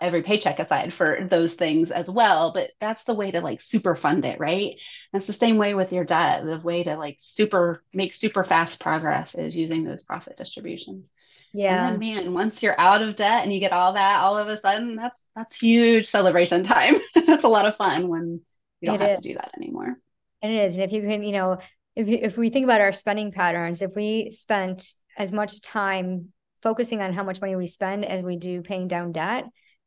every 0.00 0.22
paycheck 0.22 0.60
aside 0.60 0.94
for 0.94 1.26
those 1.28 1.54
things 1.54 1.90
as 1.90 2.08
well, 2.08 2.52
but 2.52 2.70
that's 2.80 3.02
the 3.02 3.14
way 3.14 3.32
to 3.32 3.40
like 3.40 3.60
super 3.60 3.96
fund 3.96 4.24
it, 4.24 4.38
right? 4.38 4.76
That's 5.12 5.26
the 5.26 5.32
same 5.32 5.58
way 5.58 5.74
with 5.74 5.92
your 5.92 6.04
debt. 6.04 6.44
The 6.44 6.60
way 6.60 6.84
to 6.84 6.96
like 6.96 7.16
super 7.18 7.82
make 7.92 8.14
super 8.14 8.44
fast 8.44 8.78
progress 8.78 9.34
is 9.34 9.54
using 9.54 9.84
those 9.84 10.02
profit 10.02 10.36
distributions. 10.36 11.10
Yeah. 11.52 11.88
And 11.88 12.00
then 12.00 12.14
man, 12.14 12.34
once 12.34 12.62
you're 12.62 12.78
out 12.80 13.02
of 13.02 13.16
debt 13.16 13.42
and 13.42 13.52
you 13.52 13.58
get 13.58 13.72
all 13.72 13.94
that 13.94 14.20
all 14.20 14.38
of 14.38 14.46
a 14.46 14.60
sudden, 14.60 14.94
that's 14.94 15.20
that's 15.34 15.56
huge 15.56 16.06
celebration 16.06 16.62
time. 16.64 16.96
that's 17.26 17.44
a 17.44 17.48
lot 17.48 17.66
of 17.66 17.76
fun 17.76 18.08
when 18.08 18.40
you 18.80 18.86
don't 18.86 18.96
it 18.96 19.00
have 19.00 19.10
is. 19.10 19.16
to 19.22 19.28
do 19.28 19.34
that 19.34 19.50
anymore. 19.56 19.98
It 20.40 20.50
is. 20.50 20.74
And 20.74 20.84
if 20.84 20.92
you 20.92 21.02
can, 21.02 21.24
you 21.24 21.32
know, 21.32 21.58
if 21.96 22.06
if 22.06 22.36
we 22.38 22.50
think 22.50 22.64
about 22.64 22.80
our 22.80 22.92
spending 22.92 23.32
patterns, 23.32 23.82
if 23.82 23.94
we 23.96 24.30
spent 24.30 24.92
as 25.18 25.32
much 25.32 25.60
time 25.60 26.32
focusing 26.62 27.02
on 27.02 27.12
how 27.12 27.24
much 27.24 27.40
money 27.40 27.56
we 27.56 27.66
spend 27.66 28.04
as 28.04 28.22
we 28.22 28.36
do 28.36 28.62
paying 28.62 28.88
down 28.88 29.12
debt, 29.12 29.44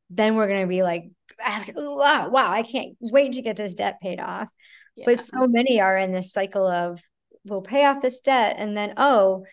then 0.09 0.35
we're 0.35 0.47
going 0.47 0.61
to 0.61 0.67
be 0.67 0.83
like, 0.83 1.09
ah, 1.43 1.65
wow, 1.75 2.29
wow, 2.29 2.51
I 2.51 2.63
can't 2.63 2.95
wait 2.99 3.33
to 3.33 3.41
get 3.41 3.57
this 3.57 3.73
debt 3.73 3.99
paid 4.01 4.19
off. 4.19 4.47
Yeah. 4.95 5.05
But 5.07 5.19
so 5.19 5.47
many 5.47 5.81
are 5.81 5.97
in 5.97 6.11
this 6.11 6.31
cycle 6.31 6.67
of, 6.67 7.01
we'll 7.45 7.61
pay 7.61 7.85
off 7.85 8.01
this 8.01 8.21
debt. 8.21 8.55
And 8.59 8.75
then, 8.75 8.93
oh, 8.97 9.45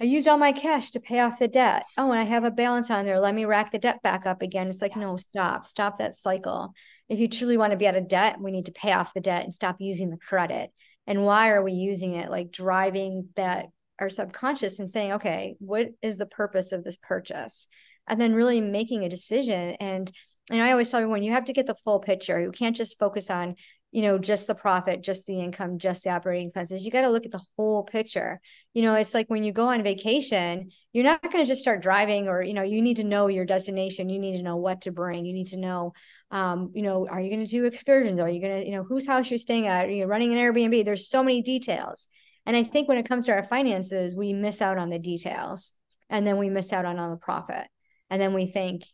I 0.00 0.04
used 0.04 0.28
all 0.28 0.38
my 0.38 0.52
cash 0.52 0.90
to 0.90 1.00
pay 1.00 1.20
off 1.20 1.38
the 1.38 1.48
debt. 1.48 1.84
Oh, 1.96 2.10
and 2.10 2.20
I 2.20 2.24
have 2.24 2.44
a 2.44 2.50
balance 2.50 2.90
on 2.90 3.06
there. 3.06 3.18
Let 3.20 3.34
me 3.34 3.44
rack 3.44 3.72
the 3.72 3.78
debt 3.78 4.02
back 4.02 4.26
up 4.26 4.42
again. 4.42 4.68
It's 4.68 4.82
like, 4.82 4.94
yeah. 4.94 5.02
no, 5.02 5.16
stop, 5.16 5.66
stop 5.66 5.98
that 5.98 6.14
cycle. 6.14 6.74
If 7.08 7.18
you 7.18 7.28
truly 7.28 7.56
want 7.56 7.70
to 7.70 7.78
be 7.78 7.86
out 7.86 7.96
of 7.96 8.08
debt, 8.08 8.40
we 8.40 8.50
need 8.50 8.66
to 8.66 8.72
pay 8.72 8.92
off 8.92 9.14
the 9.14 9.20
debt 9.20 9.44
and 9.44 9.54
stop 9.54 9.76
using 9.78 10.10
the 10.10 10.18
credit. 10.18 10.70
And 11.06 11.24
why 11.24 11.50
are 11.50 11.62
we 11.62 11.72
using 11.72 12.14
it? 12.14 12.30
Like 12.30 12.50
driving 12.50 13.28
that 13.36 13.66
our 13.98 14.10
subconscious 14.10 14.78
and 14.78 14.88
saying, 14.88 15.12
okay, 15.12 15.56
what 15.58 15.88
is 16.02 16.18
the 16.18 16.26
purpose 16.26 16.72
of 16.72 16.84
this 16.84 16.96
purchase? 16.96 17.68
And 18.06 18.20
then 18.20 18.34
really 18.34 18.60
making 18.60 19.04
a 19.04 19.08
decision. 19.08 19.76
And 19.80 20.10
and 20.50 20.62
I 20.62 20.70
always 20.70 20.90
tell 20.90 21.00
everyone 21.00 21.22
you 21.24 21.32
have 21.32 21.46
to 21.46 21.52
get 21.52 21.66
the 21.66 21.74
full 21.74 21.98
picture. 21.98 22.40
You 22.40 22.52
can't 22.52 22.76
just 22.76 23.00
focus 23.00 23.30
on, 23.30 23.56
you 23.90 24.02
know, 24.02 24.16
just 24.16 24.46
the 24.46 24.54
profit, 24.54 25.02
just 25.02 25.26
the 25.26 25.40
income, 25.40 25.78
just 25.78 26.04
the 26.04 26.10
operating 26.10 26.48
expenses. 26.48 26.84
You 26.84 26.92
got 26.92 27.00
to 27.00 27.10
look 27.10 27.24
at 27.26 27.32
the 27.32 27.42
whole 27.56 27.82
picture. 27.82 28.40
You 28.72 28.82
know, 28.82 28.94
it's 28.94 29.12
like 29.12 29.28
when 29.28 29.42
you 29.42 29.52
go 29.52 29.66
on 29.66 29.82
vacation, 29.82 30.70
you're 30.92 31.02
not 31.02 31.20
going 31.20 31.44
to 31.44 31.48
just 31.48 31.62
start 31.62 31.82
driving 31.82 32.28
or, 32.28 32.42
you 32.42 32.54
know, 32.54 32.62
you 32.62 32.80
need 32.80 32.98
to 32.98 33.04
know 33.04 33.26
your 33.26 33.44
destination. 33.44 34.08
You 34.08 34.20
need 34.20 34.36
to 34.36 34.44
know 34.44 34.56
what 34.56 34.82
to 34.82 34.92
bring. 34.92 35.24
You 35.24 35.32
need 35.32 35.48
to 35.48 35.56
know, 35.56 35.94
um, 36.30 36.70
you 36.74 36.82
know, 36.82 37.08
are 37.08 37.20
you 37.20 37.28
going 37.28 37.44
to 37.44 37.50
do 37.50 37.64
excursions? 37.64 38.20
Are 38.20 38.28
you 38.28 38.40
going 38.40 38.60
to, 38.60 38.64
you 38.64 38.72
know, 38.72 38.84
whose 38.84 39.06
house 39.06 39.28
you're 39.28 39.38
staying 39.38 39.66
at? 39.66 39.86
Are 39.86 39.90
you 39.90 40.06
running 40.06 40.32
an 40.32 40.38
Airbnb? 40.38 40.84
There's 40.84 41.08
so 41.08 41.24
many 41.24 41.42
details. 41.42 42.08
And 42.46 42.56
I 42.56 42.62
think 42.62 42.88
when 42.88 42.98
it 42.98 43.08
comes 43.08 43.26
to 43.26 43.32
our 43.32 43.44
finances, 43.44 44.14
we 44.16 44.32
miss 44.32 44.62
out 44.62 44.78
on 44.78 44.88
the 44.88 44.98
details 44.98 45.72
and 46.08 46.26
then 46.26 46.38
we 46.38 46.48
miss 46.48 46.72
out 46.72 46.84
on 46.84 46.98
all 46.98 47.10
the 47.10 47.16
profit. 47.16 47.66
And 48.08 48.22
then 48.22 48.32
we 48.32 48.46
think, 48.46 48.84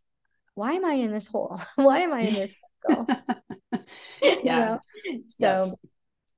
why 0.55 0.73
am 0.73 0.85
I 0.85 0.95
in 0.95 1.13
this 1.13 1.29
hole? 1.29 1.61
why 1.77 2.01
am 2.01 2.13
I 2.13 2.21
in 2.21 2.35
this 2.35 2.57
cycle? 2.89 3.07
yeah. 4.23 4.31
You 4.33 4.45
know? 4.45 4.81
So 5.29 5.65
yep. 5.67 5.91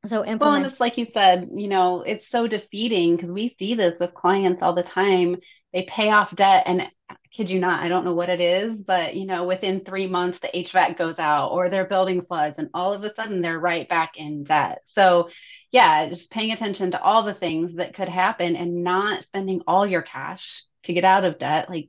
So 0.07 0.19
implement. 0.19 0.41
Well, 0.41 0.55
and 0.55 0.67
it's 0.67 0.81
like 0.81 0.99
you 0.99 1.07
said, 1.07 1.49
you 1.55 1.69
know, 1.69 2.03
it's 2.03 2.29
so 2.29 2.47
defeating 2.47 3.17
because 3.17 3.31
we 3.31 3.57
see 3.59 3.75
this 3.75 3.95
with 3.99 4.13
clients 4.13 4.63
all 4.63 4.75
the 4.75 4.83
time. 4.83 5.37
They 5.73 5.83
pay 5.83 6.11
off 6.11 6.35
debt, 6.37 6.65
and 6.67 6.89
kid 7.33 7.51
you 7.51 7.59
not, 7.59 7.83
I 7.83 7.89
don't 7.89 8.05
know 8.05 8.15
what 8.15 8.29
it 8.29 8.41
is, 8.41 8.83
but 8.83 9.17
you 9.17 9.27
know, 9.27 9.45
within 9.45 9.81
three 9.81 10.07
months 10.07 10.39
the 10.41 10.51
HVAC 10.55 10.99
goes 10.99 11.19
out 11.19 11.49
or 11.49 11.71
their 11.71 11.87
building 11.87 12.21
floods, 12.23 12.59
and 12.59 12.69
all 12.75 12.93
of 12.93 13.03
a 13.03 13.15
sudden 13.15 13.41
they're 13.41 13.59
right 13.59 13.89
back 13.89 14.13
in 14.17 14.45
debt. 14.45 14.83
So 14.85 15.31
yeah, 15.75 16.09
just 16.09 16.31
paying 16.31 16.53
attention 16.53 16.93
to 16.93 17.03
all 17.03 17.25
the 17.25 17.35
things 17.35 17.75
that 17.75 17.95
could 17.95 18.09
happen 18.09 18.55
and 18.55 18.85
not 18.85 19.25
spending 19.25 19.61
all 19.67 19.85
your 19.85 20.03
cash 20.03 20.63
to 20.85 20.93
get 20.93 21.05
out 21.05 21.25
of 21.25 21.41
debt. 21.41 21.69
Like 21.69 21.89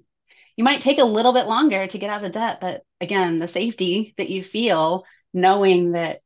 you 0.55 0.63
might 0.63 0.81
take 0.81 0.97
a 0.97 1.03
little 1.03 1.33
bit 1.33 1.45
longer 1.45 1.85
to 1.85 1.97
get 1.99 2.09
out 2.09 2.23
of 2.23 2.31
debt, 2.31 2.57
but 2.59 2.81
again, 2.99 3.37
the 3.37 3.47
safety 3.47 4.15
that 4.17 4.31
you 4.31 4.43
feel 4.43 5.03
knowing 5.35 5.91
that 5.91 6.21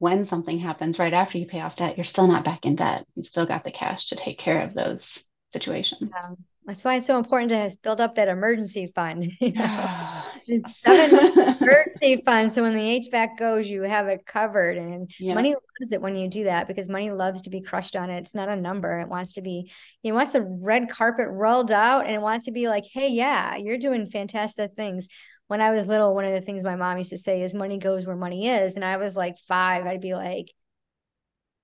when 0.00 0.26
something 0.26 0.58
happens 0.58 0.98
right 0.98 1.12
after 1.12 1.38
you 1.38 1.46
pay 1.46 1.60
off 1.60 1.76
debt, 1.76 1.96
you're 1.96 2.04
still 2.04 2.26
not 2.26 2.44
back 2.44 2.66
in 2.66 2.74
debt. 2.74 3.06
You've 3.14 3.28
still 3.28 3.46
got 3.46 3.62
the 3.62 3.70
cash 3.70 4.06
to 4.06 4.16
take 4.16 4.40
care 4.40 4.64
of 4.64 4.74
those 4.74 5.22
situations. 5.52 6.10
Yeah. 6.12 6.34
That's 6.66 6.82
why 6.82 6.96
it's 6.96 7.06
so 7.06 7.18
important 7.18 7.50
to 7.52 7.78
build 7.80 8.00
up 8.00 8.16
that 8.16 8.26
emergency 8.26 8.90
fund. 8.92 9.24
seven 10.66 11.16
emergency 11.60 12.22
fund. 12.24 12.50
So 12.50 12.62
when 12.62 12.74
the 12.74 12.80
HVAC 12.80 13.38
goes, 13.38 13.68
you 13.68 13.82
have 13.82 14.08
it 14.08 14.26
covered. 14.26 14.76
And 14.76 15.10
yeah. 15.18 15.34
money 15.34 15.50
loves 15.50 15.92
it 15.92 16.00
when 16.00 16.16
you 16.16 16.28
do 16.28 16.44
that 16.44 16.68
because 16.68 16.88
money 16.88 17.10
loves 17.10 17.42
to 17.42 17.50
be 17.50 17.60
crushed 17.60 17.96
on 17.96 18.10
it. 18.10 18.18
It's 18.18 18.34
not 18.34 18.48
a 18.48 18.56
number. 18.56 19.00
It 19.00 19.08
wants 19.08 19.34
to 19.34 19.42
be, 19.42 19.70
it 20.02 20.12
wants 20.12 20.32
the 20.32 20.42
red 20.42 20.90
carpet 20.90 21.28
rolled 21.30 21.70
out 21.70 22.06
and 22.06 22.14
it 22.14 22.20
wants 22.20 22.46
to 22.46 22.52
be 22.52 22.68
like, 22.68 22.84
hey, 22.92 23.08
yeah, 23.08 23.56
you're 23.56 23.78
doing 23.78 24.06
fantastic 24.06 24.72
things. 24.74 25.08
When 25.46 25.60
I 25.60 25.70
was 25.70 25.88
little, 25.88 26.14
one 26.14 26.24
of 26.24 26.32
the 26.32 26.42
things 26.42 26.62
my 26.62 26.76
mom 26.76 26.98
used 26.98 27.10
to 27.10 27.18
say 27.18 27.42
is 27.42 27.54
money 27.54 27.78
goes 27.78 28.06
where 28.06 28.16
money 28.16 28.48
is. 28.48 28.74
And 28.74 28.84
I 28.84 28.98
was 28.98 29.16
like 29.16 29.36
five, 29.48 29.86
I'd 29.86 30.00
be 30.00 30.14
like, 30.14 30.52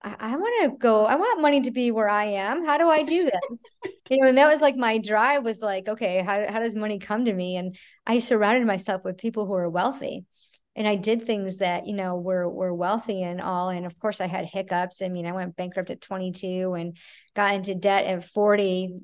I, 0.04 0.16
I 0.20 0.36
want 0.36 0.72
to 0.72 0.78
go, 0.78 1.06
I 1.06 1.16
want 1.16 1.42
money 1.42 1.62
to 1.62 1.72
be 1.72 1.90
where 1.90 2.08
I 2.08 2.26
am. 2.26 2.64
How 2.66 2.78
do 2.78 2.88
I 2.88 3.02
do 3.02 3.24
this? 3.24 3.74
you 4.10 4.18
know, 4.20 4.28
and 4.28 4.38
that 4.38 4.50
was 4.50 4.60
like 4.60 4.76
my 4.76 4.98
drive 4.98 5.44
was 5.44 5.62
like, 5.62 5.88
okay, 5.88 6.22
how, 6.22 6.46
how 6.52 6.60
does 6.60 6.76
money 6.76 7.00
come 7.00 7.24
to 7.26 7.34
me? 7.34 7.56
And 7.56 7.76
I 8.06 8.18
surrounded 8.20 8.66
myself 8.66 9.02
with 9.04 9.18
people 9.18 9.46
who 9.46 9.54
are 9.54 9.70
wealthy. 9.70 10.26
and 10.76 10.88
I 10.88 10.96
did 10.96 11.26
things 11.26 11.58
that 11.58 11.86
you 11.86 11.94
know 11.94 12.16
were 12.16 12.48
were 12.48 12.74
wealthy 12.74 13.22
and 13.22 13.40
all. 13.40 13.70
And 13.70 13.86
of 13.86 13.98
course, 13.98 14.20
I 14.20 14.26
had 14.26 14.46
hiccups. 14.46 15.02
I 15.02 15.08
mean, 15.08 15.26
I 15.26 15.32
went 15.32 15.56
bankrupt 15.56 15.90
at 15.90 16.00
22 16.00 16.74
and 16.74 16.96
got 17.36 17.54
into 17.54 17.74
debt 17.74 18.06
at 18.06 18.24
40 18.30 18.98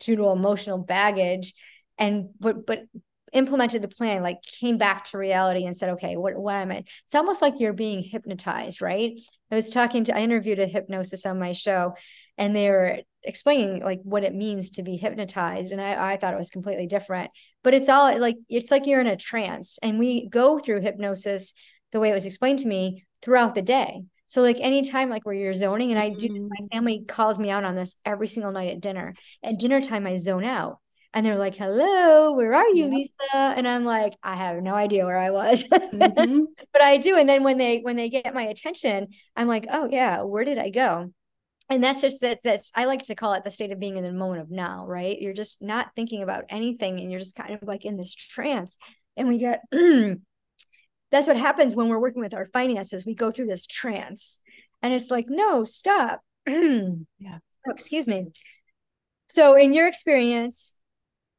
due 0.00 0.16
to 0.16 0.30
emotional 0.30 0.78
baggage. 0.78 1.54
And 1.98 2.30
but 2.40 2.66
but 2.66 2.84
implemented 3.32 3.82
the 3.82 3.88
plan, 3.88 4.22
like 4.22 4.42
came 4.42 4.78
back 4.78 5.04
to 5.04 5.18
reality 5.18 5.64
and 5.64 5.76
said, 5.76 5.90
okay, 5.90 6.16
what 6.16 6.36
what 6.36 6.56
am 6.56 6.70
I? 6.70 6.76
It's 6.76 7.14
almost 7.14 7.42
like 7.42 7.54
you're 7.58 7.72
being 7.72 8.02
hypnotized, 8.02 8.80
right? 8.82 9.18
I 9.50 9.54
was 9.54 9.70
talking 9.70 10.04
to 10.04 10.16
I 10.16 10.20
interviewed 10.20 10.58
a 10.58 10.66
hypnosis 10.66 11.26
on 11.26 11.38
my 11.38 11.52
show, 11.52 11.94
and 12.38 12.54
they 12.54 12.70
were 12.70 13.00
explaining 13.24 13.82
like 13.82 14.00
what 14.04 14.24
it 14.24 14.34
means 14.34 14.70
to 14.70 14.82
be 14.82 14.96
hypnotized 14.96 15.72
and 15.72 15.80
I, 15.80 16.12
I 16.12 16.16
thought 16.16 16.32
it 16.32 16.38
was 16.38 16.50
completely 16.50 16.86
different 16.86 17.30
but 17.62 17.74
it's 17.74 17.88
all 17.88 18.16
like 18.18 18.36
it's 18.48 18.70
like 18.70 18.86
you're 18.86 19.00
in 19.00 19.06
a 19.06 19.16
trance 19.16 19.78
and 19.82 19.98
we 19.98 20.28
go 20.28 20.58
through 20.58 20.80
hypnosis 20.80 21.52
the 21.92 22.00
way 22.00 22.10
it 22.10 22.14
was 22.14 22.26
explained 22.26 22.60
to 22.60 22.68
me 22.68 23.04
throughout 23.20 23.54
the 23.54 23.62
day 23.62 24.02
so 24.28 24.40
like 24.40 24.58
anytime 24.60 25.10
like 25.10 25.26
where 25.26 25.34
you're 25.34 25.52
zoning 25.52 25.90
and 25.90 25.98
i 25.98 26.10
do 26.10 26.32
this 26.32 26.46
my 26.48 26.56
mm-hmm. 26.56 26.76
family 26.76 27.04
calls 27.06 27.38
me 27.38 27.50
out 27.50 27.64
on 27.64 27.74
this 27.74 27.96
every 28.04 28.28
single 28.28 28.52
night 28.52 28.72
at 28.72 28.80
dinner 28.80 29.14
at 29.42 29.58
dinner 29.58 29.80
time 29.80 30.06
i 30.06 30.16
zone 30.16 30.44
out 30.44 30.78
and 31.14 31.24
they're 31.24 31.38
like 31.38 31.54
hello 31.54 32.32
where 32.32 32.54
are 32.54 32.68
you 32.68 32.86
lisa? 32.86 33.14
And 33.32 33.66
i'm 33.66 33.84
like 33.84 34.14
i 34.22 34.36
have 34.36 34.62
no 34.62 34.74
idea 34.74 35.04
where 35.04 35.18
i 35.18 35.30
was. 35.30 35.64
Mm-hmm. 35.64 36.44
but 36.72 36.82
i 36.82 36.96
do 36.98 37.16
and 37.16 37.28
then 37.28 37.42
when 37.44 37.58
they 37.58 37.80
when 37.80 37.96
they 37.96 38.10
get 38.10 38.34
my 38.34 38.42
attention 38.42 39.08
i'm 39.36 39.48
like 39.48 39.66
oh 39.70 39.88
yeah 39.90 40.22
where 40.22 40.44
did 40.44 40.58
i 40.58 40.70
go? 40.70 41.12
And 41.70 41.84
that's 41.84 42.00
just 42.00 42.22
that 42.22 42.40
that's 42.42 42.70
i 42.74 42.84
like 42.84 43.04
to 43.04 43.14
call 43.14 43.34
it 43.34 43.44
the 43.44 43.50
state 43.50 43.72
of 43.72 43.80
being 43.80 43.96
in 43.96 44.04
the 44.04 44.12
moment 44.12 44.42
of 44.42 44.50
now 44.50 44.86
right? 44.86 45.20
You're 45.20 45.34
just 45.34 45.62
not 45.62 45.90
thinking 45.96 46.22
about 46.22 46.44
anything 46.48 46.98
and 46.98 47.10
you're 47.10 47.20
just 47.20 47.36
kind 47.36 47.54
of 47.54 47.62
like 47.62 47.84
in 47.84 47.96
this 47.96 48.14
trance. 48.14 48.76
And 49.16 49.28
we 49.28 49.38
get 49.38 49.62
that's 51.10 51.26
what 51.26 51.36
happens 51.36 51.74
when 51.74 51.88
we're 51.88 51.98
working 51.98 52.22
with 52.22 52.34
our 52.34 52.46
finances. 52.46 53.06
We 53.06 53.14
go 53.14 53.30
through 53.30 53.46
this 53.46 53.66
trance. 53.66 54.40
And 54.82 54.92
it's 54.92 55.10
like 55.10 55.26
no 55.28 55.64
stop. 55.64 56.20
Yeah. 56.46 57.38
Oh, 57.66 57.72
excuse 57.72 58.06
me. 58.06 58.28
So 59.28 59.56
in 59.56 59.74
your 59.74 59.88
experience 59.88 60.74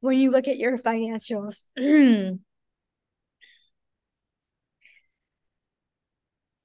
when 0.00 0.18
you 0.18 0.30
look 0.30 0.48
at 0.48 0.58
your 0.58 0.78
financials. 0.78 1.64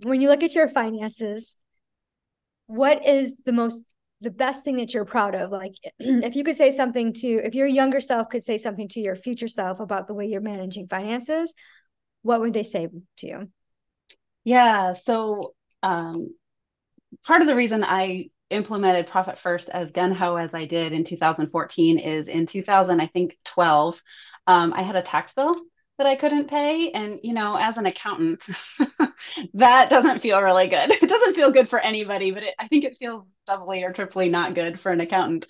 When 0.03 0.19
you 0.19 0.27
look 0.27 0.43
at 0.43 0.53
your 0.53 0.67
finances 0.67 1.57
what 2.67 3.05
is 3.05 3.37
the 3.45 3.53
most 3.53 3.83
the 4.21 4.31
best 4.31 4.63
thing 4.63 4.77
that 4.77 4.93
you're 4.93 5.05
proud 5.05 5.35
of? 5.35 5.51
Like 5.51 5.73
if 5.99 6.35
you 6.35 6.43
could 6.43 6.55
say 6.55 6.71
something 6.71 7.13
to 7.13 7.27
if 7.27 7.53
your 7.53 7.67
younger 7.67 7.99
self 7.99 8.29
could 8.29 8.43
say 8.43 8.57
something 8.57 8.87
to 8.89 8.99
your 8.99 9.15
future 9.15 9.47
self 9.47 9.79
about 9.79 10.07
the 10.07 10.13
way 10.13 10.25
you're 10.27 10.41
managing 10.41 10.87
finances 10.87 11.53
what 12.21 12.41
would 12.41 12.53
they 12.53 12.63
say 12.63 12.87
to 13.17 13.27
you? 13.27 13.51
Yeah 14.43 14.93
so 14.93 15.53
um 15.83 16.33
part 17.23 17.41
of 17.41 17.47
the 17.47 17.55
reason 17.55 17.83
i 17.83 18.29
implemented 18.49 19.07
profit 19.07 19.39
first 19.39 19.69
as 19.69 19.91
gun-ho 19.91 20.35
as 20.35 20.53
i 20.53 20.65
did 20.65 20.93
in 20.93 21.03
2014 21.03 21.99
is 21.99 22.27
in 22.27 22.45
2000 22.45 22.99
i 22.99 23.07
think 23.07 23.37
12 23.45 24.01
um, 24.47 24.73
i 24.73 24.81
had 24.81 24.95
a 24.95 25.01
tax 25.01 25.33
bill 25.33 25.55
that 25.97 26.07
I 26.07 26.15
couldn't 26.15 26.49
pay. 26.49 26.91
And, 26.91 27.19
you 27.23 27.33
know, 27.33 27.55
as 27.55 27.77
an 27.77 27.85
accountant, 27.85 28.47
that 29.53 29.89
doesn't 29.89 30.19
feel 30.21 30.41
really 30.41 30.67
good. 30.67 30.91
It 31.05 31.09
doesn't 31.09 31.35
feel 31.35 31.51
good 31.51 31.69
for 31.69 31.79
anybody, 31.79 32.31
but 32.31 32.43
it, 32.43 32.55
I 32.59 32.67
think 32.67 32.83
it 32.83 32.97
feels 32.97 33.25
doubly 33.47 33.83
or 33.83 33.93
triply 33.93 34.29
not 34.29 34.55
good 34.55 34.79
for 34.79 34.91
an 34.91 35.01
accountant. 35.01 35.45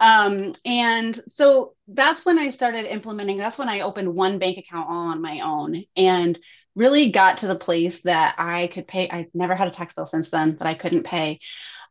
Um, 0.00 0.54
and 0.64 1.20
so 1.28 1.74
that's 1.88 2.24
when 2.24 2.38
I 2.38 2.50
started 2.50 2.84
implementing, 2.86 3.38
that's 3.38 3.58
when 3.58 3.68
I 3.68 3.80
opened 3.80 4.14
one 4.14 4.38
bank 4.38 4.58
account 4.58 4.88
all 4.88 5.08
on 5.08 5.20
my 5.20 5.40
own 5.40 5.82
and 5.96 6.38
really 6.76 7.10
got 7.10 7.38
to 7.38 7.48
the 7.48 7.56
place 7.56 8.02
that 8.02 8.36
I 8.38 8.68
could 8.68 8.86
pay. 8.86 9.10
I've 9.10 9.34
never 9.34 9.56
had 9.56 9.66
a 9.66 9.72
tax 9.72 9.94
bill 9.94 10.06
since 10.06 10.30
then 10.30 10.56
that 10.58 10.68
I 10.68 10.74
couldn't 10.74 11.02
pay. 11.02 11.40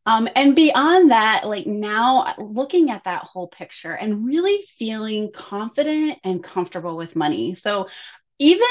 Um, 0.08 0.30
and 0.36 0.56
beyond 0.56 1.12
that, 1.12 1.46
like 1.46 1.68
now 1.68 2.34
looking 2.40 2.92
at 2.92 3.04
that 3.04 3.24
whole 3.24 3.50
picture 3.50 3.92
and 3.92 4.26
really 4.26 4.66
feeling 4.80 5.32
confident 5.34 6.20
and 6.24 6.42
comfortable 6.44 6.96
with 6.96 7.16
money. 7.16 7.56
So 7.56 7.90
even 8.40 8.66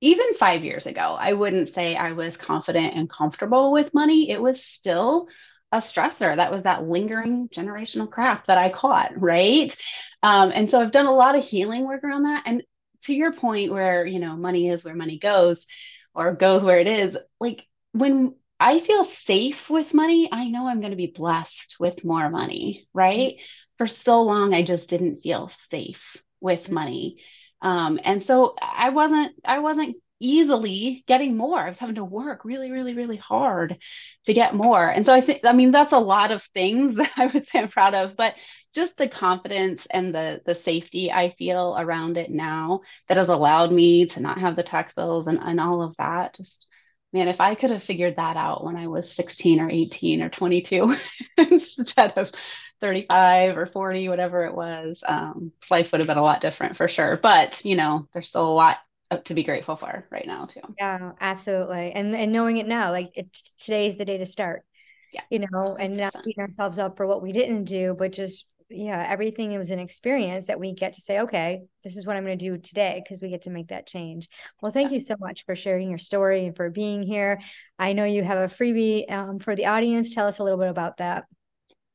even 0.00 0.34
five 0.34 0.64
years 0.64 0.86
ago, 0.86 1.16
I 1.18 1.32
wouldn't 1.32 1.70
say 1.70 1.96
I 1.96 2.12
was 2.12 2.36
confident 2.36 2.94
and 2.94 3.10
comfortable 3.10 3.72
with 3.72 3.94
money. 3.94 4.30
It 4.30 4.40
was 4.40 4.62
still 4.62 5.28
a 5.72 5.78
stressor. 5.78 6.36
That 6.36 6.52
was 6.52 6.64
that 6.64 6.86
lingering 6.86 7.48
generational 7.48 8.10
crap 8.10 8.46
that 8.46 8.58
I 8.58 8.68
caught, 8.68 9.20
right? 9.20 9.76
Um, 10.22 10.52
and 10.54 10.70
so 10.70 10.80
I've 10.80 10.92
done 10.92 11.06
a 11.06 11.14
lot 11.14 11.36
of 11.36 11.44
healing 11.44 11.86
work 11.86 12.04
around 12.04 12.24
that. 12.24 12.44
And 12.46 12.62
to 13.02 13.14
your 13.14 13.32
point, 13.32 13.72
where 13.72 14.06
you 14.06 14.20
know 14.20 14.36
money 14.36 14.70
is 14.70 14.84
where 14.84 14.94
money 14.94 15.18
goes, 15.18 15.66
or 16.14 16.34
goes 16.34 16.62
where 16.62 16.78
it 16.78 16.86
is, 16.86 17.18
like 17.40 17.66
when 17.92 18.34
I 18.58 18.78
feel 18.80 19.04
safe 19.04 19.68
with 19.68 19.94
money. 19.94 20.28
I 20.32 20.48
know 20.48 20.66
I'm 20.66 20.80
going 20.80 20.90
to 20.90 20.96
be 20.96 21.12
blessed 21.14 21.76
with 21.78 22.04
more 22.04 22.30
money, 22.30 22.88
right? 22.94 23.34
Mm-hmm. 23.34 23.44
For 23.78 23.86
so 23.86 24.22
long, 24.22 24.54
I 24.54 24.62
just 24.62 24.88
didn't 24.88 25.22
feel 25.22 25.48
safe 25.48 26.16
with 26.40 26.70
money. 26.70 27.18
Um, 27.60 28.00
and 28.02 28.22
so 28.22 28.54
I 28.60 28.90
wasn't, 28.90 29.34
I 29.44 29.58
wasn't 29.58 29.96
easily 30.18 31.04
getting 31.06 31.36
more. 31.36 31.58
I 31.58 31.68
was 31.68 31.78
having 31.78 31.96
to 31.96 32.04
work 32.04 32.44
really, 32.44 32.70
really, 32.70 32.94
really 32.94 33.16
hard 33.16 33.76
to 34.24 34.32
get 34.32 34.54
more. 34.54 34.88
And 34.88 35.04
so 35.04 35.12
I 35.12 35.20
think, 35.20 35.40
I 35.44 35.52
mean, 35.52 35.72
that's 35.72 35.92
a 35.92 35.98
lot 35.98 36.32
of 36.32 36.42
things 36.54 36.94
that 36.96 37.12
I 37.16 37.26
would 37.26 37.46
say 37.46 37.58
I'm 37.58 37.68
proud 37.68 37.94
of, 37.94 38.16
but 38.16 38.34
just 38.74 38.96
the 38.96 39.08
confidence 39.08 39.86
and 39.90 40.14
the 40.14 40.42
the 40.44 40.54
safety 40.54 41.10
I 41.10 41.30
feel 41.30 41.76
around 41.78 42.18
it 42.18 42.30
now 42.30 42.80
that 43.08 43.16
has 43.16 43.28
allowed 43.28 43.72
me 43.72 44.06
to 44.06 44.20
not 44.20 44.38
have 44.38 44.54
the 44.54 44.62
tax 44.62 44.92
bills 44.92 45.26
and, 45.26 45.38
and 45.40 45.60
all 45.60 45.82
of 45.82 45.96
that. 45.96 46.36
Just 46.36 46.66
man, 47.12 47.28
if 47.28 47.40
I 47.40 47.54
could 47.54 47.70
have 47.70 47.82
figured 47.82 48.16
that 48.16 48.36
out 48.36 48.64
when 48.64 48.76
I 48.76 48.88
was 48.88 49.10
16 49.12 49.60
or 49.60 49.70
18 49.70 50.22
or 50.22 50.28
22 50.28 50.96
instead 51.38 52.18
of 52.18 52.32
35 52.80 53.56
or 53.56 53.66
40, 53.66 54.08
whatever 54.08 54.44
it 54.44 54.54
was, 54.54 55.02
um, 55.06 55.52
life 55.70 55.92
would 55.92 56.00
have 56.00 56.08
been 56.08 56.18
a 56.18 56.22
lot 56.22 56.40
different 56.40 56.76
for 56.76 56.88
sure. 56.88 57.18
But, 57.22 57.64
you 57.64 57.76
know, 57.76 58.08
there's 58.12 58.28
still 58.28 58.46
a 58.46 58.52
lot 58.52 58.78
to 59.24 59.34
be 59.34 59.44
grateful 59.44 59.76
for 59.76 60.04
right 60.10 60.26
now, 60.26 60.46
too. 60.46 60.60
Yeah, 60.78 61.12
absolutely. 61.20 61.92
And, 61.92 62.14
and 62.14 62.32
knowing 62.32 62.58
it 62.58 62.66
now, 62.66 62.90
like 62.90 63.16
it, 63.16 63.32
today 63.58 63.86
is 63.86 63.96
the 63.96 64.04
day 64.04 64.18
to 64.18 64.26
start. 64.26 64.64
Yeah. 65.12 65.22
You 65.30 65.46
know, 65.50 65.76
and 65.78 65.96
not 65.96 66.24
beating 66.24 66.42
ourselves 66.42 66.78
up 66.78 66.96
for 66.96 67.06
what 67.06 67.22
we 67.22 67.32
didn't 67.32 67.64
do, 67.64 67.94
but 67.96 68.12
just 68.12 68.46
yeah, 68.68 69.06
everything 69.08 69.56
was 69.56 69.70
an 69.70 69.78
experience 69.78 70.48
that 70.48 70.58
we 70.58 70.72
get 70.72 70.94
to 70.94 71.00
say, 71.00 71.20
okay, 71.20 71.62
this 71.84 71.96
is 71.96 72.06
what 72.06 72.16
I'm 72.16 72.24
going 72.24 72.38
to 72.38 72.44
do 72.44 72.58
today 72.58 73.02
because 73.02 73.22
we 73.22 73.28
get 73.28 73.42
to 73.42 73.50
make 73.50 73.68
that 73.68 73.86
change. 73.86 74.28
Well, 74.60 74.72
thank 74.72 74.90
you 74.90 74.98
so 74.98 75.14
much 75.20 75.44
for 75.44 75.54
sharing 75.54 75.88
your 75.88 75.98
story 75.98 76.46
and 76.46 76.56
for 76.56 76.68
being 76.70 77.02
here. 77.02 77.40
I 77.78 77.92
know 77.92 78.04
you 78.04 78.24
have 78.24 78.38
a 78.38 78.52
freebie 78.52 79.10
um, 79.10 79.38
for 79.38 79.54
the 79.54 79.66
audience. 79.66 80.14
Tell 80.14 80.26
us 80.26 80.40
a 80.40 80.44
little 80.44 80.58
bit 80.58 80.68
about 80.68 80.96
that. 80.96 81.26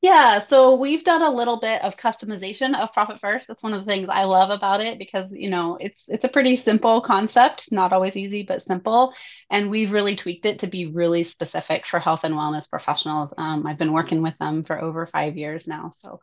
Yeah, 0.01 0.39
so 0.39 0.75
we've 0.77 1.03
done 1.03 1.21
a 1.21 1.29
little 1.29 1.60
bit 1.60 1.84
of 1.84 1.95
customization 1.95 2.75
of 2.75 2.91
Profit 2.91 3.19
First. 3.19 3.47
That's 3.47 3.62
one 3.62 3.73
of 3.73 3.81
the 3.81 3.86
things 3.86 4.07
I 4.10 4.23
love 4.23 4.49
about 4.49 4.81
it 4.81 4.97
because 4.97 5.31
you 5.31 5.47
know 5.47 5.77
it's 5.79 6.10
it's 6.10 6.25
a 6.25 6.29
pretty 6.29 6.55
simple 6.55 7.01
concept, 7.01 7.71
not 7.71 7.93
always 7.93 8.17
easy, 8.17 8.41
but 8.41 8.63
simple. 8.63 9.13
And 9.51 9.69
we've 9.69 9.91
really 9.91 10.15
tweaked 10.15 10.47
it 10.47 10.60
to 10.60 10.67
be 10.67 10.88
really 10.88 11.23
specific 11.23 11.86
for 11.86 11.99
health 11.99 12.23
and 12.23 12.34
wellness 12.34 12.67
professionals. 12.67 13.31
Um, 13.38 13.67
I've 13.67 13.77
been 13.77 13.93
working 13.93 14.23
with 14.23 14.36
them 14.39 14.63
for 14.63 14.81
over 14.81 15.05
five 15.05 15.38
years 15.38 15.67
now, 15.67 15.91
so 15.93 16.19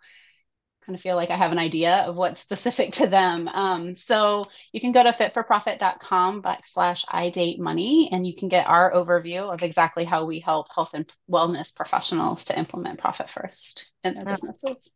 kind 0.88 0.96
of 0.96 1.02
feel 1.02 1.16
like 1.16 1.30
I 1.30 1.36
have 1.36 1.52
an 1.52 1.58
idea 1.58 1.96
of 1.96 2.16
what's 2.16 2.40
specific 2.40 2.94
to 2.94 3.06
them. 3.06 3.46
Um, 3.46 3.94
so 3.94 4.46
you 4.72 4.80
can 4.80 4.92
go 4.92 5.02
to 5.02 5.12
fitforprofit.com 5.12 6.40
backslash 6.40 7.04
I 7.06 7.28
date 7.28 7.60
money 7.60 8.08
and 8.10 8.26
you 8.26 8.34
can 8.34 8.48
get 8.48 8.66
our 8.66 8.90
overview 8.92 9.52
of 9.52 9.62
exactly 9.62 10.06
how 10.06 10.24
we 10.24 10.40
help 10.40 10.68
health 10.74 10.90
and 10.94 11.04
wellness 11.30 11.74
professionals 11.74 12.46
to 12.46 12.58
implement 12.58 12.98
profit 12.98 13.28
first 13.28 13.90
in 14.02 14.14
their 14.14 14.24
businesses. 14.24 14.90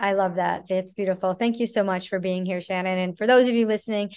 I 0.00 0.14
love 0.14 0.34
that. 0.34 0.64
That's 0.68 0.94
beautiful. 0.94 1.34
Thank 1.34 1.60
you 1.60 1.68
so 1.68 1.84
much 1.84 2.08
for 2.08 2.18
being 2.18 2.44
here, 2.44 2.60
Shannon. 2.60 2.98
And 2.98 3.16
for 3.16 3.28
those 3.28 3.46
of 3.46 3.54
you 3.54 3.66
listening, 3.66 4.10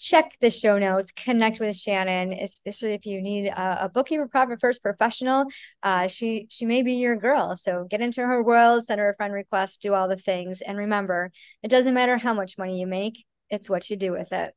check 0.00 0.36
the 0.40 0.50
show 0.50 0.78
notes, 0.78 1.12
connect 1.12 1.60
with 1.60 1.76
Shannon, 1.76 2.32
especially 2.32 2.94
if 2.94 3.04
you 3.04 3.20
need 3.20 3.48
a, 3.48 3.84
a 3.84 3.88
bookkeeper 3.88 4.26
profit 4.26 4.60
first 4.60 4.82
professional. 4.82 5.46
Uh, 5.82 6.08
she 6.08 6.46
she 6.48 6.64
may 6.66 6.82
be 6.82 6.94
your 6.94 7.16
girl. 7.16 7.54
So 7.56 7.86
get 7.88 8.00
into 8.00 8.22
her 8.22 8.42
world, 8.42 8.84
send 8.84 8.98
her 8.98 9.10
a 9.10 9.16
friend 9.16 9.32
request, 9.32 9.82
do 9.82 9.94
all 9.94 10.08
the 10.08 10.16
things. 10.16 10.62
And 10.62 10.78
remember, 10.78 11.30
it 11.62 11.68
doesn't 11.68 11.94
matter 11.94 12.16
how 12.16 12.34
much 12.34 12.58
money 12.58 12.80
you 12.80 12.86
make, 12.86 13.24
it's 13.50 13.68
what 13.68 13.90
you 13.90 13.96
do 13.96 14.12
with 14.12 14.32
it. 14.32 14.54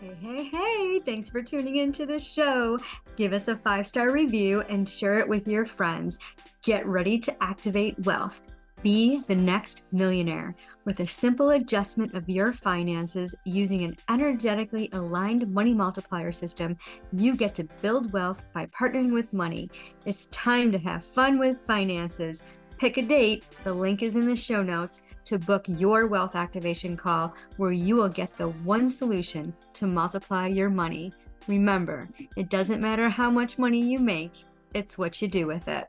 Hey, 0.00 0.14
hey, 0.20 0.44
hey, 0.44 0.98
thanks 1.00 1.28
for 1.28 1.42
tuning 1.42 1.76
into 1.76 2.06
the 2.06 2.18
show. 2.18 2.78
Give 3.16 3.32
us 3.32 3.48
a 3.48 3.56
five 3.56 3.86
star 3.86 4.10
review 4.10 4.62
and 4.68 4.88
share 4.88 5.18
it 5.18 5.28
with 5.28 5.46
your 5.46 5.64
friends. 5.64 6.18
Get 6.62 6.86
ready 6.86 7.18
to 7.20 7.42
activate 7.42 7.98
wealth. 8.00 8.40
Be 8.86 9.18
the 9.26 9.34
next 9.34 9.82
millionaire 9.90 10.54
with 10.84 11.00
a 11.00 11.08
simple 11.08 11.50
adjustment 11.50 12.14
of 12.14 12.28
your 12.28 12.52
finances 12.52 13.34
using 13.44 13.82
an 13.82 13.96
energetically 14.08 14.88
aligned 14.92 15.52
money 15.52 15.74
multiplier 15.74 16.30
system. 16.30 16.76
You 17.12 17.34
get 17.34 17.56
to 17.56 17.64
build 17.82 18.12
wealth 18.12 18.46
by 18.54 18.66
partnering 18.66 19.12
with 19.12 19.32
money. 19.32 19.68
It's 20.04 20.26
time 20.26 20.70
to 20.70 20.78
have 20.78 21.04
fun 21.04 21.36
with 21.36 21.62
finances. 21.62 22.44
Pick 22.78 22.96
a 22.98 23.02
date, 23.02 23.44
the 23.64 23.74
link 23.74 24.04
is 24.04 24.14
in 24.14 24.24
the 24.24 24.36
show 24.36 24.62
notes 24.62 25.02
to 25.24 25.36
book 25.36 25.64
your 25.66 26.06
wealth 26.06 26.36
activation 26.36 26.96
call 26.96 27.34
where 27.56 27.72
you 27.72 27.96
will 27.96 28.08
get 28.08 28.32
the 28.34 28.50
one 28.50 28.88
solution 28.88 29.52
to 29.72 29.88
multiply 29.88 30.46
your 30.46 30.70
money. 30.70 31.12
Remember, 31.48 32.08
it 32.36 32.50
doesn't 32.50 32.80
matter 32.80 33.08
how 33.08 33.32
much 33.32 33.58
money 33.58 33.82
you 33.82 33.98
make, 33.98 34.44
it's 34.74 34.96
what 34.96 35.20
you 35.20 35.26
do 35.26 35.48
with 35.48 35.66
it. 35.66 35.88